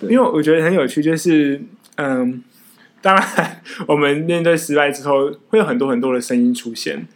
[0.08, 1.60] 因为我觉得很有趣，就是
[1.96, 2.42] 嗯，
[3.02, 3.22] 当然
[3.86, 7.06] 我们面对失败之后，会有很多很多的声音出现，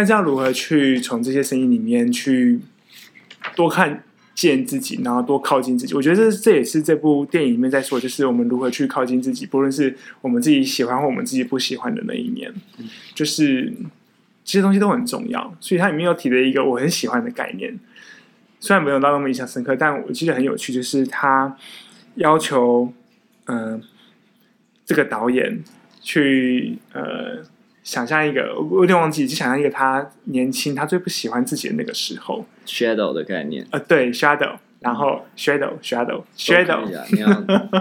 [0.00, 2.58] 但是要如何去从这些声音里面去
[3.54, 4.02] 多看
[4.34, 5.92] 见自己，然后多靠近自己？
[5.92, 12.50] 我觉得这这也是这部电影里面在说，就是我们如何去靠近自己，不论是我们自己喜欢或我们自己不喜欢的那一面，
[13.14, 13.70] 就是
[14.42, 15.54] 这些东西都很重要。
[15.60, 17.78] 所以它里面有提了一个我很喜欢的概念。
[18.58, 21.54] 虽然没有到那么印象深刻，但我记得很有趣，就是他
[22.14, 22.90] 要求，
[23.44, 23.80] 嗯、呃，
[24.86, 25.62] 这个导演
[26.00, 27.44] 去呃
[27.90, 37.28] 想象一个，我有点忘记，就想象一个他年轻，他最不喜欢自己的那个时候，shadow 的概念，呃，对，shadow，然后 shadow，shadow，shadow，你要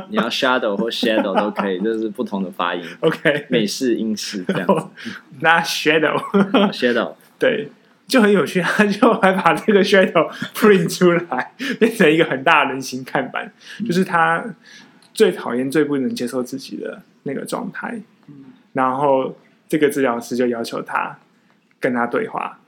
[0.09, 7.69] 你要 shadow 或 shadow 都可以， 就是不同的发音，OK，美式英式这样子， 那 shadow，shadow， 对。
[8.07, 14.43] 就很有趣，他就还把这个 shadow print 出来，变成一个很大的人形看板，嗯、就是他
[15.13, 18.01] 最讨厌、最不能接受自己的那个状态。
[18.27, 19.37] 嗯、然后
[19.69, 21.17] 这个治疗师就要求他
[21.79, 22.59] 跟他对话，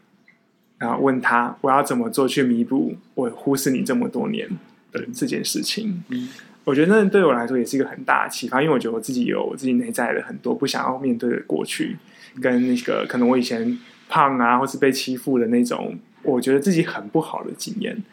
[0.78, 4.48] 然后问他：“我要怎么做去弥补我忽视你这么多年
[4.94, 6.30] 的这件事情？”嗯、
[6.64, 11.98] 我觉得那对我来说也是一个很大的启发，因为我觉得我自己有我自己内在的很多不想要面对的过去，
[12.40, 13.78] 跟那个可能我以前。
[14.14, 18.04] 胖啊，或是被欺负的那种，我觉得自己很不好的经验。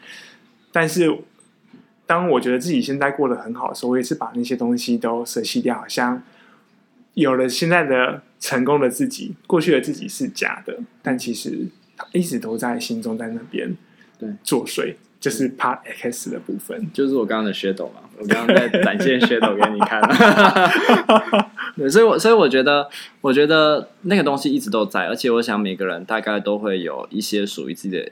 [0.71, 1.13] 但是，
[2.05, 6.23] 当我觉得自己现在过得很好的时候，我也是把那些东西都舍弃掉，好像
[7.13, 11.67] 有了现在的成功的自己，过去的自己是假的，但其实
[11.97, 13.75] 他一直都在心中，在那边
[14.17, 14.95] 对作祟。
[15.19, 20.01] 就是 Part X 的部分，就是我刚刚的 shadow 嘛，我刚刚在展现 shadow 给你看。
[21.75, 28.09] 对，所以我，我所以我觉得，我觉得那个东西一直都在，而且我想每个人大概都会有一些属于自己的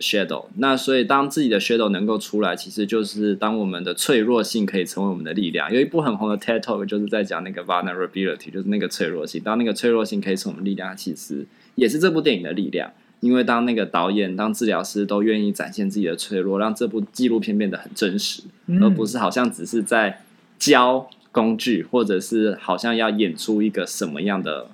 [0.00, 0.46] shadow。
[0.56, 5.72] 那所以，当自己的 shadow 能够出来，其实就是当我们的脆弱性可以成为我们的力量。
[5.72, 9.42] 有一部很红的 TED Talk 就是在讲那个 vulnerability，就是那个脆弱性。
[9.42, 12.92] 当那个脆弱性可以成为我们力量，其实也是这部电影的力量。
[13.20, 20.22] 因为当那个导演、当治疗师都愿意展现自己的脆弱，让这部纪录片变得很真实，嗯、而不是好像只是在
[20.56, 24.68] 教工具，或者是好像要演出一个什么样的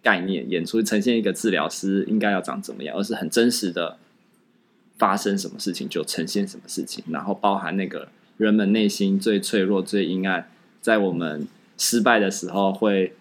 [0.00, 3.96] 概念，演出呈现一个治疗师应该要长怎么样，而是很真实的
[4.98, 10.48] 发生什么事情就呈现什么事情，然后包含那个人们内心最脆弱、最阴暗，
[10.80, 13.14] 在我们失败的时候会。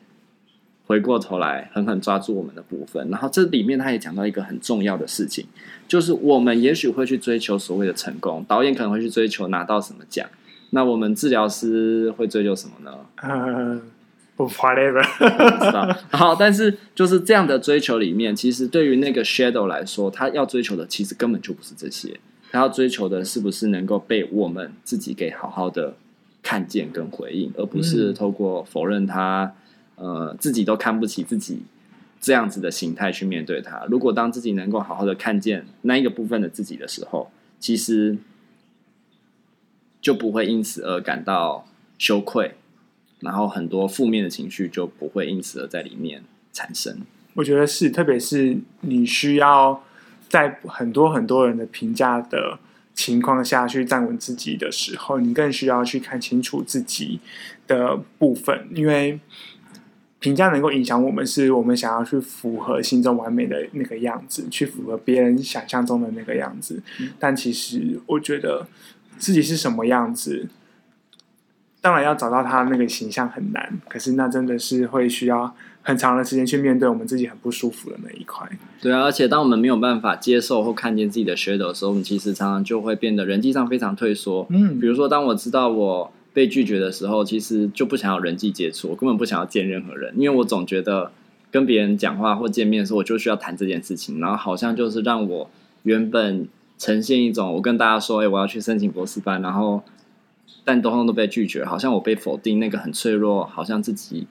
[0.87, 5.45] 回过头来狠狠抓住我们的部分，然后这里面他也讲到一个很重要的事情，
[5.85, 10.25] 就是我们也许会去追求所谓的成功，导演可能会去追求拿到什么奖，
[10.69, 13.81] 那我们治疗师会追求什么呢？
[14.37, 15.97] 不 whatever，不知道。
[16.11, 22.17] 好，但是就是这样的追求里面，其实对于那个 shadow 来说，他要追求的其实根本就不是这些，
[22.51, 25.95] 他要追求的是不是能够被我们自己给好好的
[26.41, 29.53] 看见跟回应，而不是透过否认他。
[29.99, 31.63] 呃，自己都看不起自己
[32.21, 33.83] 这样子的形态去面对他。
[33.89, 38.15] 如果当自己能够好好的看见那一个部分的自己的时候，其实
[39.99, 41.65] 就不会因此而感到
[41.97, 42.53] 羞愧，
[43.19, 47.01] 然后很多负面的情绪就不会因此而在里面产生。
[47.33, 49.83] 我觉得是，特别是你需要
[50.29, 52.59] 在很多很多人的评价的
[52.93, 57.19] 情况下去站稳自己的时候，你更需要去看清楚自己
[57.67, 59.19] 的部分，因为。
[60.19, 66.81] 评价能够影响我们，是我们想要去符合心中完美的那个样子，去符合别人想象中的那个样子。
[66.99, 67.11] 嗯。
[67.19, 68.67] 但其实，我觉得
[69.19, 70.47] 自己是什么样子，
[71.81, 73.79] 当然要找到他那个形象很难。
[73.87, 78.47] 可是，那真的是会需要很长的时间去面对我们自己很不舒服的那一块。
[78.81, 84.45] 对啊，而且当我们没有办法接受或看见自己的 shadow 的时候，我们其实常常就会变得人际上非常退缩。
[84.49, 86.11] 嗯，比如说，当我知道我。
[86.33, 91.11] 被拒绝的时候，其实就不想要人际接触，我根本不想要见任何人，因为我总觉得
[91.49, 95.49] 跟别人讲话或见面的时候，我就需要谈这件事情，然后好像就是让我
[95.81, 99.81] 原本呈现一种我跟大家说，哎，我要去申请博士班，然后
[100.67, 104.27] 但通通都被拒绝，好像我被否定，那个很脆弱，好像自己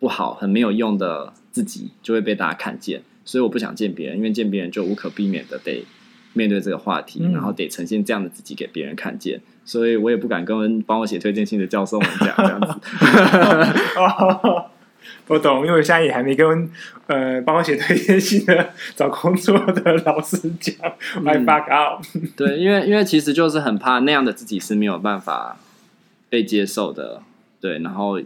[0.00, 5.86] 不好、很没有用的自己就会被大家看见，所以我不想见别人，因为见别人就无可避免的得
[6.32, 9.40] 面对这个话题，然后得呈现这样的自己给别人看见。
[9.64, 12.66] 所以我也不敢跟帮我写推荐信的教授们讲这样子。
[13.96, 14.66] 哦，
[15.28, 16.68] 我懂，因为我现在也还没跟
[17.06, 20.74] 呃帮我写推荐信的找工作的老师讲
[21.24, 22.04] ，I fuck out。
[22.36, 25.56] 对，因为因为其实就是很怕那样的自己是没有办法
[26.28, 27.22] 被接受的。
[27.60, 28.20] 对，然后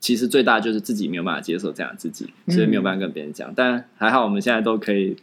[0.00, 3.50] 其实最大就是自己没有办法接受这样的自己，所以没有办法跟别人讲。
[3.50, 5.16] 嗯、但还好我们现在都可以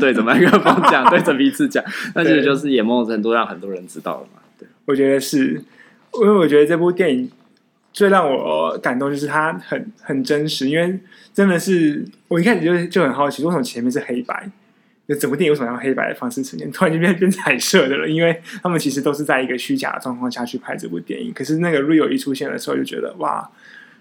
[0.00, 4.40] 对着麦克风讲，对着彼此讲，那其实就是也某种程度让很多人知道了嘛。
[4.58, 5.62] 对我觉得是，
[6.14, 7.30] 因为我觉得这部电影
[7.92, 10.98] 最让我感动就是它很很真实，因为
[11.34, 14.50] 真的是我一开始就就很好奇，为什么前面是黑白？
[15.08, 18.08] 就整部电影为什么用黑白的方式呈现， 突然就变变彩色的了？
[18.08, 23.50] 因为他们其实都是在一个虚假的状况下去拍这部电影，可是那个 real 一出现的时候，就觉得哇，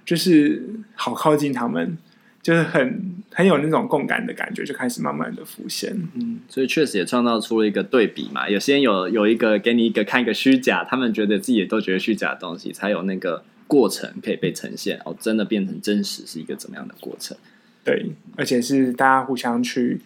[0.05, 0.63] 就是
[0.95, 1.97] 好靠近他们。
[2.43, 5.95] 就是很很有那种共感的感觉，就开始慢慢的浮现。
[6.15, 8.49] 嗯，所以确实也创造出了一个对比嘛。
[8.49, 14.99] 有些人有有一个给你一个看一个虚假，他们觉得自己也都觉得虚假的东西，才有那个过程可以被呈现。
[15.05, 17.37] 哦，真的变成真实是一个怎么样的过程？
[17.83, 20.01] 对，而且是大家互相去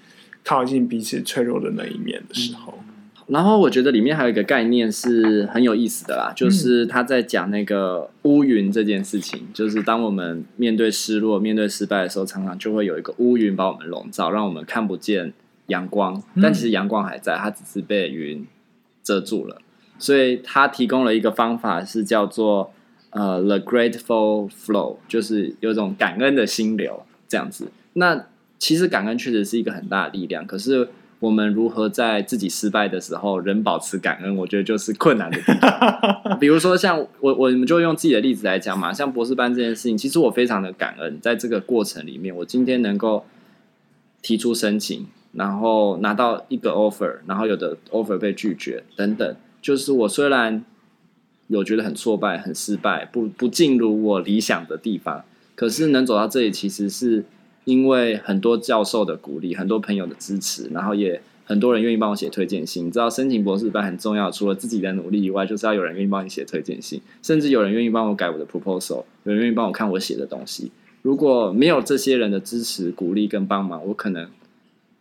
[0.45, 2.75] 靠近彼此脆弱的那一面的时候。
[2.77, 2.81] 嗯
[3.27, 15.33] 然后我觉得里面还有一个概念是很有意思的啦，就是他在讲那个乌云这件事情，就是当我们面对失落、面对失败的时候，常常就会有一个乌云把我们笼罩，让我们看不见
[15.69, 16.21] 阳光。
[16.39, 18.45] 但其实阳光还在，它只是被云
[19.01, 19.59] 遮住了。
[19.97, 22.71] 所以他提供了一个方法，是叫做
[23.09, 27.71] 呃 The Grateful Flow，就是有一种感恩的心流这样子。
[27.93, 28.27] 那
[28.59, 30.87] 其实感恩确实是一个很大的力量，可是。
[31.19, 34.35] 我们如何在自己失败的时候仍保持感恩？
[34.35, 36.37] 我觉得就是困难的地方。
[36.39, 38.91] 比如说，像我，我们就用自己的例子来讲嘛。
[38.91, 43.25] 像博士班这件事情，其实我非常的感恩，在这个过程里面，我今天能够
[44.21, 49.35] 提出申请，然后拿到一个 offer，然后有的 offer 被拒绝等等。
[49.61, 50.63] 就是我虽然
[51.47, 55.23] 有觉得很挫败、很失败，不不进入我理想的地方，
[55.55, 57.23] 可是能走到这里，其实是
[57.65, 62.85] 因为很多教授的鼓励，很多朋友的支持，然后也很多人愿意帮我写推荐信。
[62.85, 70.71] 你知道，申请博士班很重要，除了自己的努力以外，就是要有人愿意帮你写推荐信，甚至有人愿意帮我改我的 proposal，有人愿意帮我看我写的东西。
[71.01, 74.29] 如果没有这些人的支持、鼓励跟帮忙，我可能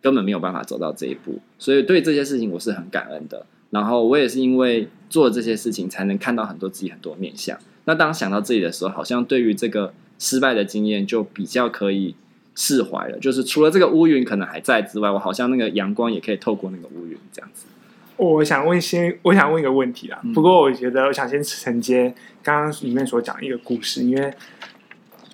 [0.01, 1.39] 根本没有办法走到这一步。
[1.59, 3.45] 所以对这些事情，我是很感恩的。
[3.69, 7.57] 然后我也是因为做了这些事情，才能看到很多自己很多面向。
[7.85, 9.93] 那当想到自己的时候，好像对于这个。
[10.17, 12.15] 失败的经验就比较可以
[12.55, 17.65] 释怀了，就是除了这个乌云可能还在之外，我好像那个阳光也可以透过那个乌云这样子。
[18.17, 20.19] 我想问先，我想问一个问题啊。
[20.33, 24.33] 不过我觉得我想先承接刚刚里面所讲一个故事，因为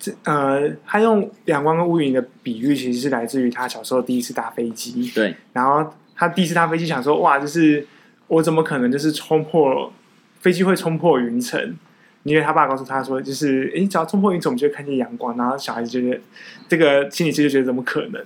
[0.00, 5.08] 这呃，他用阳光跟乌云的比喻，其实是来自于他小时候第一次搭飞机。
[5.14, 7.86] 对，然后他第一次搭飞机，想说哇，就是
[8.26, 9.92] 我怎么可能就是冲破
[10.40, 11.76] 飞机会冲破云层？
[12.24, 15.36] 因为他爸告诉他说，就是诶，只要冲破云层，我们就会看见阳光。
[15.36, 16.20] 然后小孩子就觉得，
[16.68, 18.24] 这个心理师就觉得怎么可能？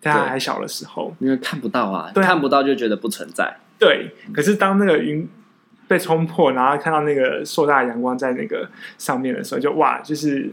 [0.00, 3.56] 在他还小的时候，因为看不到啊，对，看不到就觉得不存在。
[3.78, 5.28] 对，可是当那个云
[5.86, 8.68] 被冲破，然后看到那个硕大的阳光在那个
[8.98, 10.50] 上面的时候，就哇，就是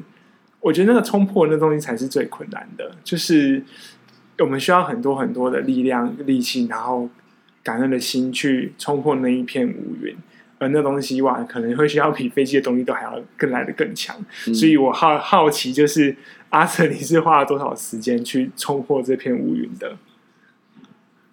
[0.59, 3.63] 我觉得那个冲破那东西才是最困难的，就是
[4.37, 7.09] 我们需要很多很多的力量、力气，然后
[7.63, 10.15] 感恩的心去冲破那一片乌云。
[10.59, 14.15] 而那东西哇，可能会需要比飞机的动力都还要更来的更强，
[14.47, 16.15] 嗯、所以我好好奇，就是
[16.49, 19.97] 阿泽，你是花了多少时间去冲破这片乌云的？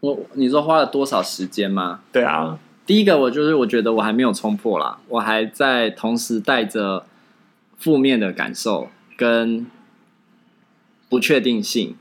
[0.01, 2.01] 我你说花了多少时间吗？
[2.13, 7.05] 对啊，第一个我就是我觉得我还没有冲破啦，我还在同时带着
[7.77, 9.67] 负面的感受跟
[11.09, 11.97] 不确定性、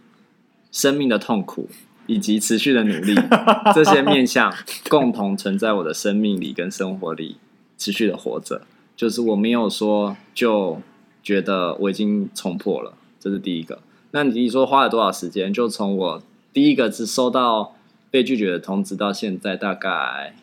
[0.71, 1.69] 生命的痛苦。
[2.07, 3.15] 以及持续的努力，
[3.73, 4.53] 这些面向
[4.89, 7.37] 共同存在我的生命里跟生活里，
[7.77, 8.61] 持续的活着。
[8.95, 10.81] 就是我没有说就
[11.21, 13.81] 觉得我已经冲破了，这是第一个。
[14.11, 15.51] 那你说花了多少时间？
[15.53, 17.75] 就从我第一个是收到
[18.09, 20.35] 被拒绝的通知到现在，大概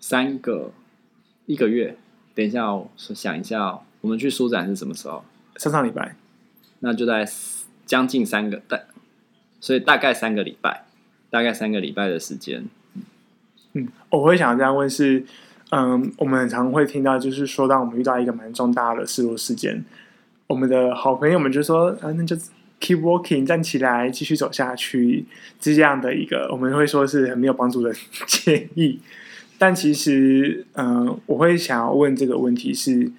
[0.00, 0.72] 三个
[1.46, 1.96] 一个月。
[2.34, 5.24] 等一下，我想一下，我们去书展是什么时候？
[5.56, 6.16] 上上礼拜，
[6.80, 7.24] 那就在
[7.86, 8.84] 将近三个但。
[9.64, 10.84] 所以大概三个礼拜，
[11.30, 12.66] 大概三个礼拜的时间。
[13.72, 15.24] 嗯，我会想这样问是，
[15.70, 19.82] 嗯，我们很常会听到，就是说，当我们遇到一个蛮重大的失落事件，
[20.48, 22.36] 我们的好朋友们就说，啊，那就
[22.78, 25.24] keep walking，站起来，继续走下去，
[25.62, 27.90] 是这样的一个，我们会说是很没有帮助的
[28.28, 29.00] 建议。
[29.56, 33.10] 但其实，嗯，我会想要问这个问题是，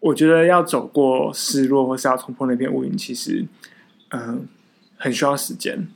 [0.00, 3.44] 我觉得要走过失落，或是要冲破那片乌云，其实，
[4.08, 4.48] 嗯。
[4.96, 5.86] 很需要时间，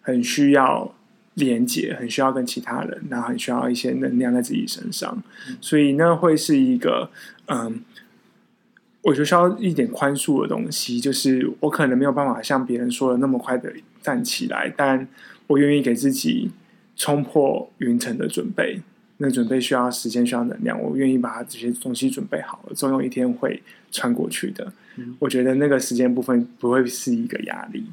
[0.00, 0.94] 很需要
[1.34, 7.10] 连接，很需要跟其他人，然后很需要一些能量在自己身上，嗯、所以那会是一个，
[7.46, 7.82] 嗯，
[9.02, 13.72] 我就需要一点宽恕的东西，就是我可能没有办法像别人说的那么快的
[14.02, 15.06] 站起来，但
[15.46, 16.50] 我愿意给自己
[16.96, 18.80] 冲破云层的准备。
[19.18, 24.72] 那准备需要时间，需要能量，我愿意把这些东西准备好了，总有一天会穿过去的。
[24.96, 27.84] 嗯、我觉得那个时间部分不会是一个压力。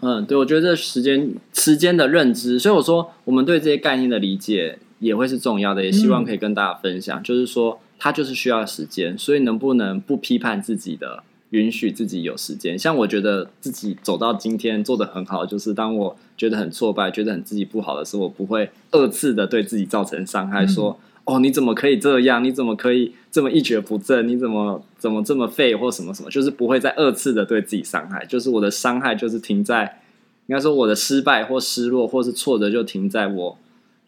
[0.00, 7.20] 嗯，对，我觉得这时间时间的认知，所以我说我们对这些概念的理解也会是重要的，也希望可以跟大家分享。
[7.20, 12.78] 嗯、就是说，它就是需要时间，所以能不能不批判自己的，允许自己有时间。
[12.78, 20.98] 像我觉得自己走到今天做的很好，就是当我觉得很挫败、觉得很自己不好的时候，我不会二次的对自己造成伤害，说。
[21.26, 22.42] 嗯哦，你怎么可以这样？
[22.42, 24.28] 你怎么可以这么一蹶不振？
[24.28, 26.30] 你怎么怎么这么废或什么什么？
[26.30, 28.24] 就是不会再二次的对自己伤害。
[28.26, 30.00] 就是我的伤害就是停在，
[30.46, 33.58] 应该说我的失败或失落或是挫折就停在我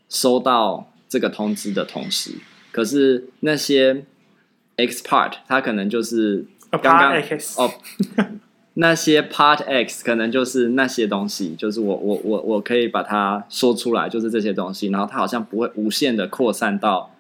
[0.09, 2.35] 收到这个通知的同时。
[2.71, 4.05] 可是那些
[4.77, 7.13] X part，它可能就是刚刚
[7.57, 7.73] 哦。
[8.81, 17.13] 那些 Part X 可能就是那些东西，就是我我我我可以把它说出来，就是这些东西，然后它好像不会无限的扩散到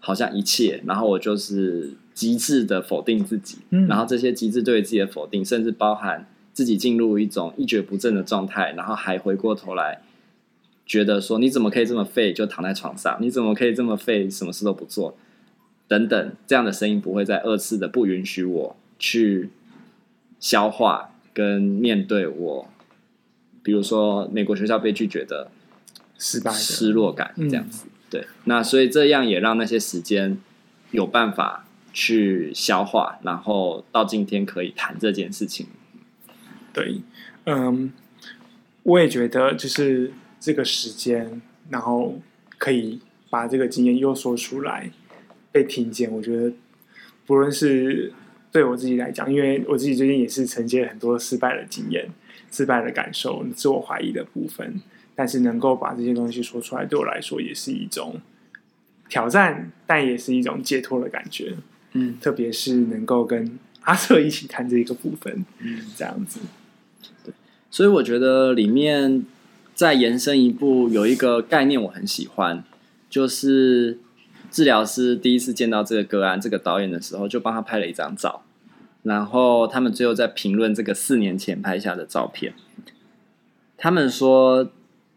[0.00, 10.02] 好像一切，然后我就是极致的否定自己，嗯、然后这些极致对自己的否定，甚至包含自己进入一种一蹶不振的状态，然后还回过头来
[10.84, 15.16] 觉得说你怎么可以这么废，就躺在床上，你怎么可以这么废，什么事都不做，
[15.86, 19.48] 等等，这样的声音不会再二次的不允许我去。
[20.40, 22.68] 消化跟面对我，
[23.62, 25.50] 比如说美国学校被拒绝的
[26.18, 30.38] 失败、失落感这样子，嗯、对，那所以这样也让那些时间
[30.90, 35.66] 有办法去消化，然后到今天可以谈这件事情。
[36.72, 37.00] 对，
[37.44, 37.92] 嗯，
[38.84, 42.20] 我也觉得就是这个时间，然后
[42.56, 44.90] 可以把这个经验又说出来，
[45.50, 46.10] 被听见。
[46.12, 46.52] 我觉得
[47.26, 48.12] 不论是
[48.50, 52.08] 对我自己来讲，因为我自己最近也是承接很多失败的经验、
[52.50, 54.80] 失败的感受、自我怀疑的部分，
[55.14, 58.20] 但是能够把这些东西说出来，对我来说也是一种
[59.08, 61.54] 挑战，但也是一种解脱的感觉。
[61.92, 66.40] 嗯，特别是能够跟阿瑟一起谈这一个部分，嗯，这样子。
[67.24, 67.34] 对，
[67.70, 69.24] 所以我觉得里面
[69.74, 72.64] 再延伸一步，有一个概念我很喜欢，
[73.10, 73.98] 就是。
[74.50, 78.42] 治疗师第一次见到这个个案，这个导演的时候，就帮他拍了一张照，
[79.02, 82.54] 然后他们最后在评论这个四年前拍下的照片。
[83.76, 84.70] 他们说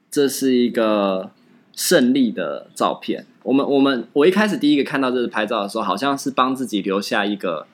[0.10, 1.32] 这是一个
[1.74, 3.26] 胜利的照片。
[3.44, 7.66] 我们我们我一开始第一个看到这个拍照的时候，好像是帮自己留下一个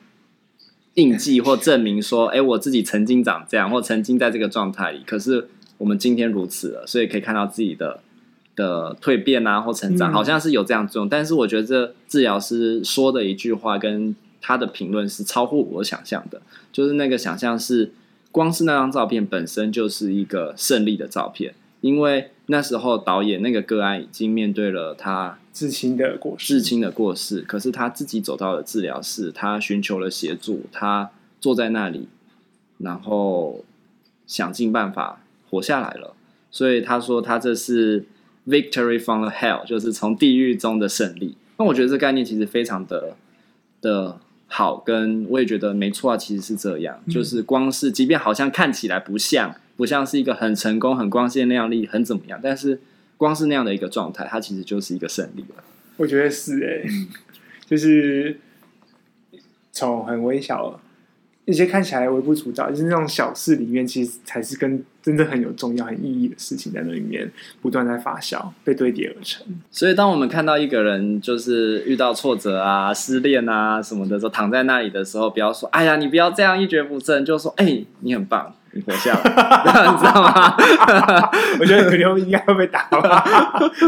[0.93, 5.03] 印记或证明，说，哎，我自己曾经长这样，或曾经在这个状态里。
[5.05, 5.49] 可是
[5.80, 8.01] 我们今天如此了，所以可以看到自己的。
[8.58, 11.08] 的蜕变啊，或成长，好像是有这样作用。
[11.08, 16.41] 嗯、但是我觉得这治疗师说的一句话跟他的评论是超乎我想象的，
[16.74, 17.93] 就是那个想象是，
[18.32, 32.08] 光是那张照片本身就是一个胜利的照片，因为那时候导演那个个案已经面对了他至亲的过世，至亲的过世，可是他自己走到了治疗室，他寻求了协助，他坐在那里，
[32.80, 33.64] 然后
[34.26, 36.16] 想尽办法活下来了。
[36.49, 38.05] 所以他说他这是。
[38.47, 41.35] Victory from the hell 就是从地狱中的胜利。
[41.57, 43.17] 那我觉得这概念其实非常的
[43.81, 47.01] 的好，跟我也觉得没错啊，其实是这样。
[47.05, 52.79] 嗯、就是光是，即便好像看起来不像，不像是一个很成功、很光鲜亮丽、很怎么样，但是
[53.17, 55.63] 光是那样的一个状态，它其实就是一个胜利了。
[55.97, 56.89] 我觉得是哎、
[57.65, 58.39] 就是
[59.71, 60.79] 从很微小。
[61.47, 67.31] 一些看起来微不足道，就是那种小事里面，其实才是跟真正很有重要、很意义的事情在那里面
[67.61, 69.45] 不断在发酵、被堆叠而成。
[69.71, 79.21] 所以，当我们看到一个人就是遇到挫折啊、失恋啊什么的时候，躺在那里的时候，不要说“哎呀，你不要这样一蹶不振”，就说“哎，你很棒，你活下来
[79.89, 80.57] ”，你知道吗？
[81.61, 83.23] 我觉得刘应该会被打吧。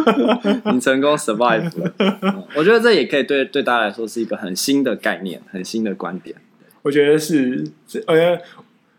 [0.71, 2.45] 你成功 survive 了。
[2.55, 6.33] 我觉得这也可以对对大家来说是一个很新的概念、很新的观点。
[6.81, 7.63] 我觉得是，
[8.07, 8.41] 我觉得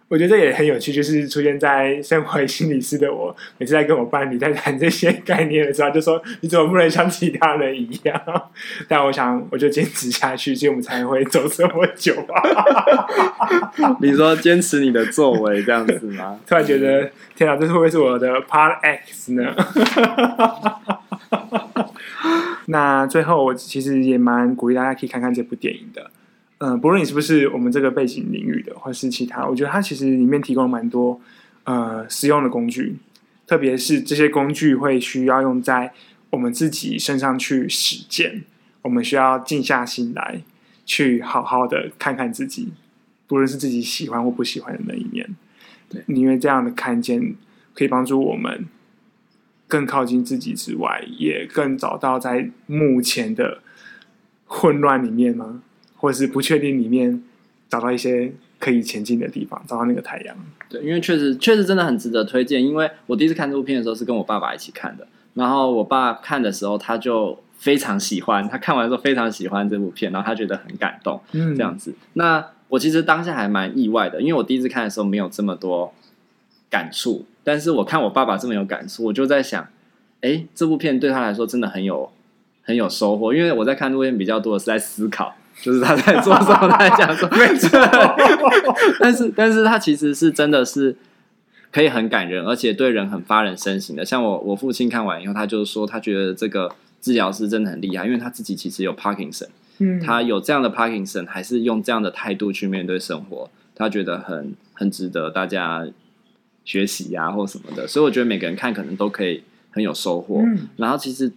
[0.09, 8.20] 我觉得这也很有趣，就是出现在身为心理师的我，每次在跟我伴侣在谈这些概念的时候，就说你怎么不能像其他人一样？
[8.89, 13.07] 但我想，我就坚持下去，所以我们才会走这么久啊。
[14.03, 16.39] 你说坚持你的作为这样子吗？
[16.47, 19.55] 突然觉得，天哪，这会不会是我的 Part X 呢？
[22.66, 26.11] 那最后，我其实也蛮鼓励大家可以看看这部电影的。
[26.62, 31.18] 嗯，不论你是不是我们这个背景领域的，或是其他，我觉得它其实里面提供了蛮多
[31.64, 32.96] 呃实用的工具，
[33.46, 35.94] 特别是这些工具会需要用在
[36.28, 38.44] 我们自己身上去实践，
[38.82, 40.42] 我们需要静下心来，
[40.84, 42.68] 去好好的看看自己，
[43.26, 45.34] 不论是自己喜欢或不喜欢的那一面，
[45.88, 47.34] 对，因为这样的看见
[47.72, 48.66] 可以帮助我们
[49.66, 53.62] 更靠近自己之外，也更找到在目前的
[54.44, 55.62] 混乱里面吗？
[56.01, 57.22] 或者是不确定里面
[57.68, 60.34] 找到一些可以前进的地方，找到那个太阳。
[60.68, 62.64] 对，因为确实确实真的很值得推荐。
[62.64, 71.94] 因为我第一次看这部片的时候是跟我爸爸一起看的，然后我爸看的时候他就非常喜欢，他看完之后非常喜欢这部片，然后他觉得很感动，嗯，这样子。
[72.14, 75.92] 那我其实当下还蛮意外的，因为我第一次看的时候没有这么多
[76.70, 79.66] 感触，但是我看我爸爸这么有感触，我就在想，
[80.22, 82.11] 哎，这部片对他来说真的很有
[82.62, 85.34] 很有收获，因为我在看这部片比较多的是在思考。
[85.62, 87.68] 就是他在做什么，他在讲什么， 没错。
[88.98, 90.96] 但是，但是他其实是真的是
[91.70, 94.04] 可以很感人，而且对人很发人深省的。
[94.04, 99.48] 像我，我父亲看完以后，他就说他觉得这个治疗师真的很厉害，因为他自己其实有 Parkinson，
[99.78, 105.86] 嗯，他有这样的 Parkinson，还是用这样的态度去面对生活，他觉得很很值得大家
[106.64, 107.86] 学习呀、啊，或什么的。
[107.86, 110.42] 所以我觉得每个人看可能都可以很有收获。
[110.44, 111.30] 嗯，然后其实。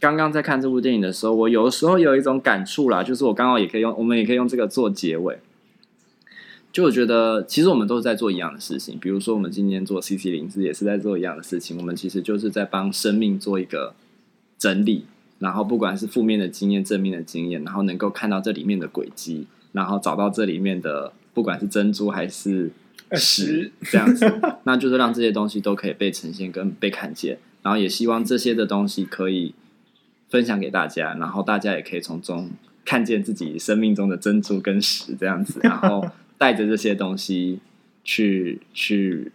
[0.00, 5.38] 刚刚在看这部电影的时候，我有的时候有一种感触啦，就是我刚好也可以用，我们也可以用这个做结尾。
[6.70, 8.96] 就我觉得，其实我们都是在做一样的事情。
[9.00, 11.76] 比如说，我们今天做 CC 零四也是在做一样的事情。
[11.78, 13.94] 我们其实就是在帮生命做一个
[14.56, 15.06] 整理，
[15.40, 22.70] 然后不管是负面的经验、正面的经验，然后能够看到这里面的轨迹，然后找到这里面的不管是珍珠还是
[23.14, 24.30] 石这样子，
[24.62, 29.54] 那就是让这些东西都可以被呈现跟被看见，然后也希望这些的东西可以。
[30.28, 32.50] 分享给大家，然后大家也可以从中
[32.84, 36.06] 看见自己生命中的珍珠跟石这样子，然后
[36.38, 37.60] 带着这些东西
[38.04, 39.32] 去去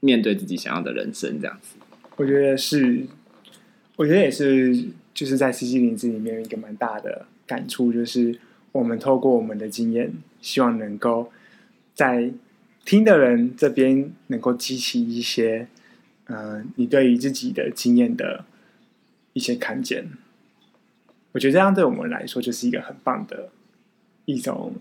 [0.00, 1.76] 面对自己想要的人生这样子。
[2.16, 3.06] 我觉得是，
[3.96, 8.38] 我觉得也是，就是在 CC 零里面有一个蛮大的感触，就是
[8.72, 11.32] 我们透过我们的经验，希望能够
[11.94, 12.30] 在
[12.84, 15.68] 听的人这边能够激起一些，
[16.26, 18.44] 嗯、呃，你对于自己的经验的
[19.40, 20.06] 一些看见。
[21.32, 23.48] 我觉得这样对我们来说就是一个很棒的
[24.26, 24.74] 一种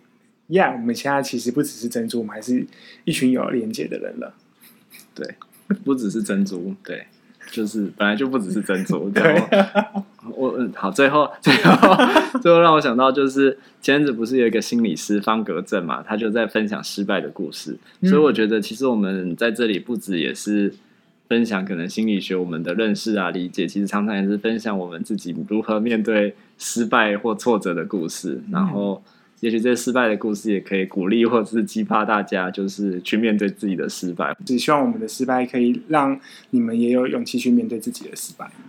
[0.50, 2.68] ，Yeah，我们现在其实不只是珍珠，我们还是
[3.06, 4.34] 一群有连接的人了。
[5.16, 5.36] 对，
[5.86, 7.06] 不只是珍珠，对，
[7.52, 9.10] 就是本来就不只是珍珠。
[9.12, 9.42] 对，
[10.36, 11.96] 我嗯，好，最后最后
[12.42, 20.74] 最后让我想到，就是前阵子不是有一个心理师方格正嘛，他就在分享失败的故事，嗯、所以我觉得其实我们在这里不止也是
[21.30, 29.02] 分享可能心理学我们的认识啊理解，其实常常也是分享我们自己如何面对失败或挫折的故事，然后。
[29.42, 34.36] 也许这些失败的故事也可以鼓励或者是激发大家，就是去面对自己的失败。
[34.46, 36.20] 只希望我们的失败可以让
[36.50, 38.52] 你们也有勇气去面对自己的失败。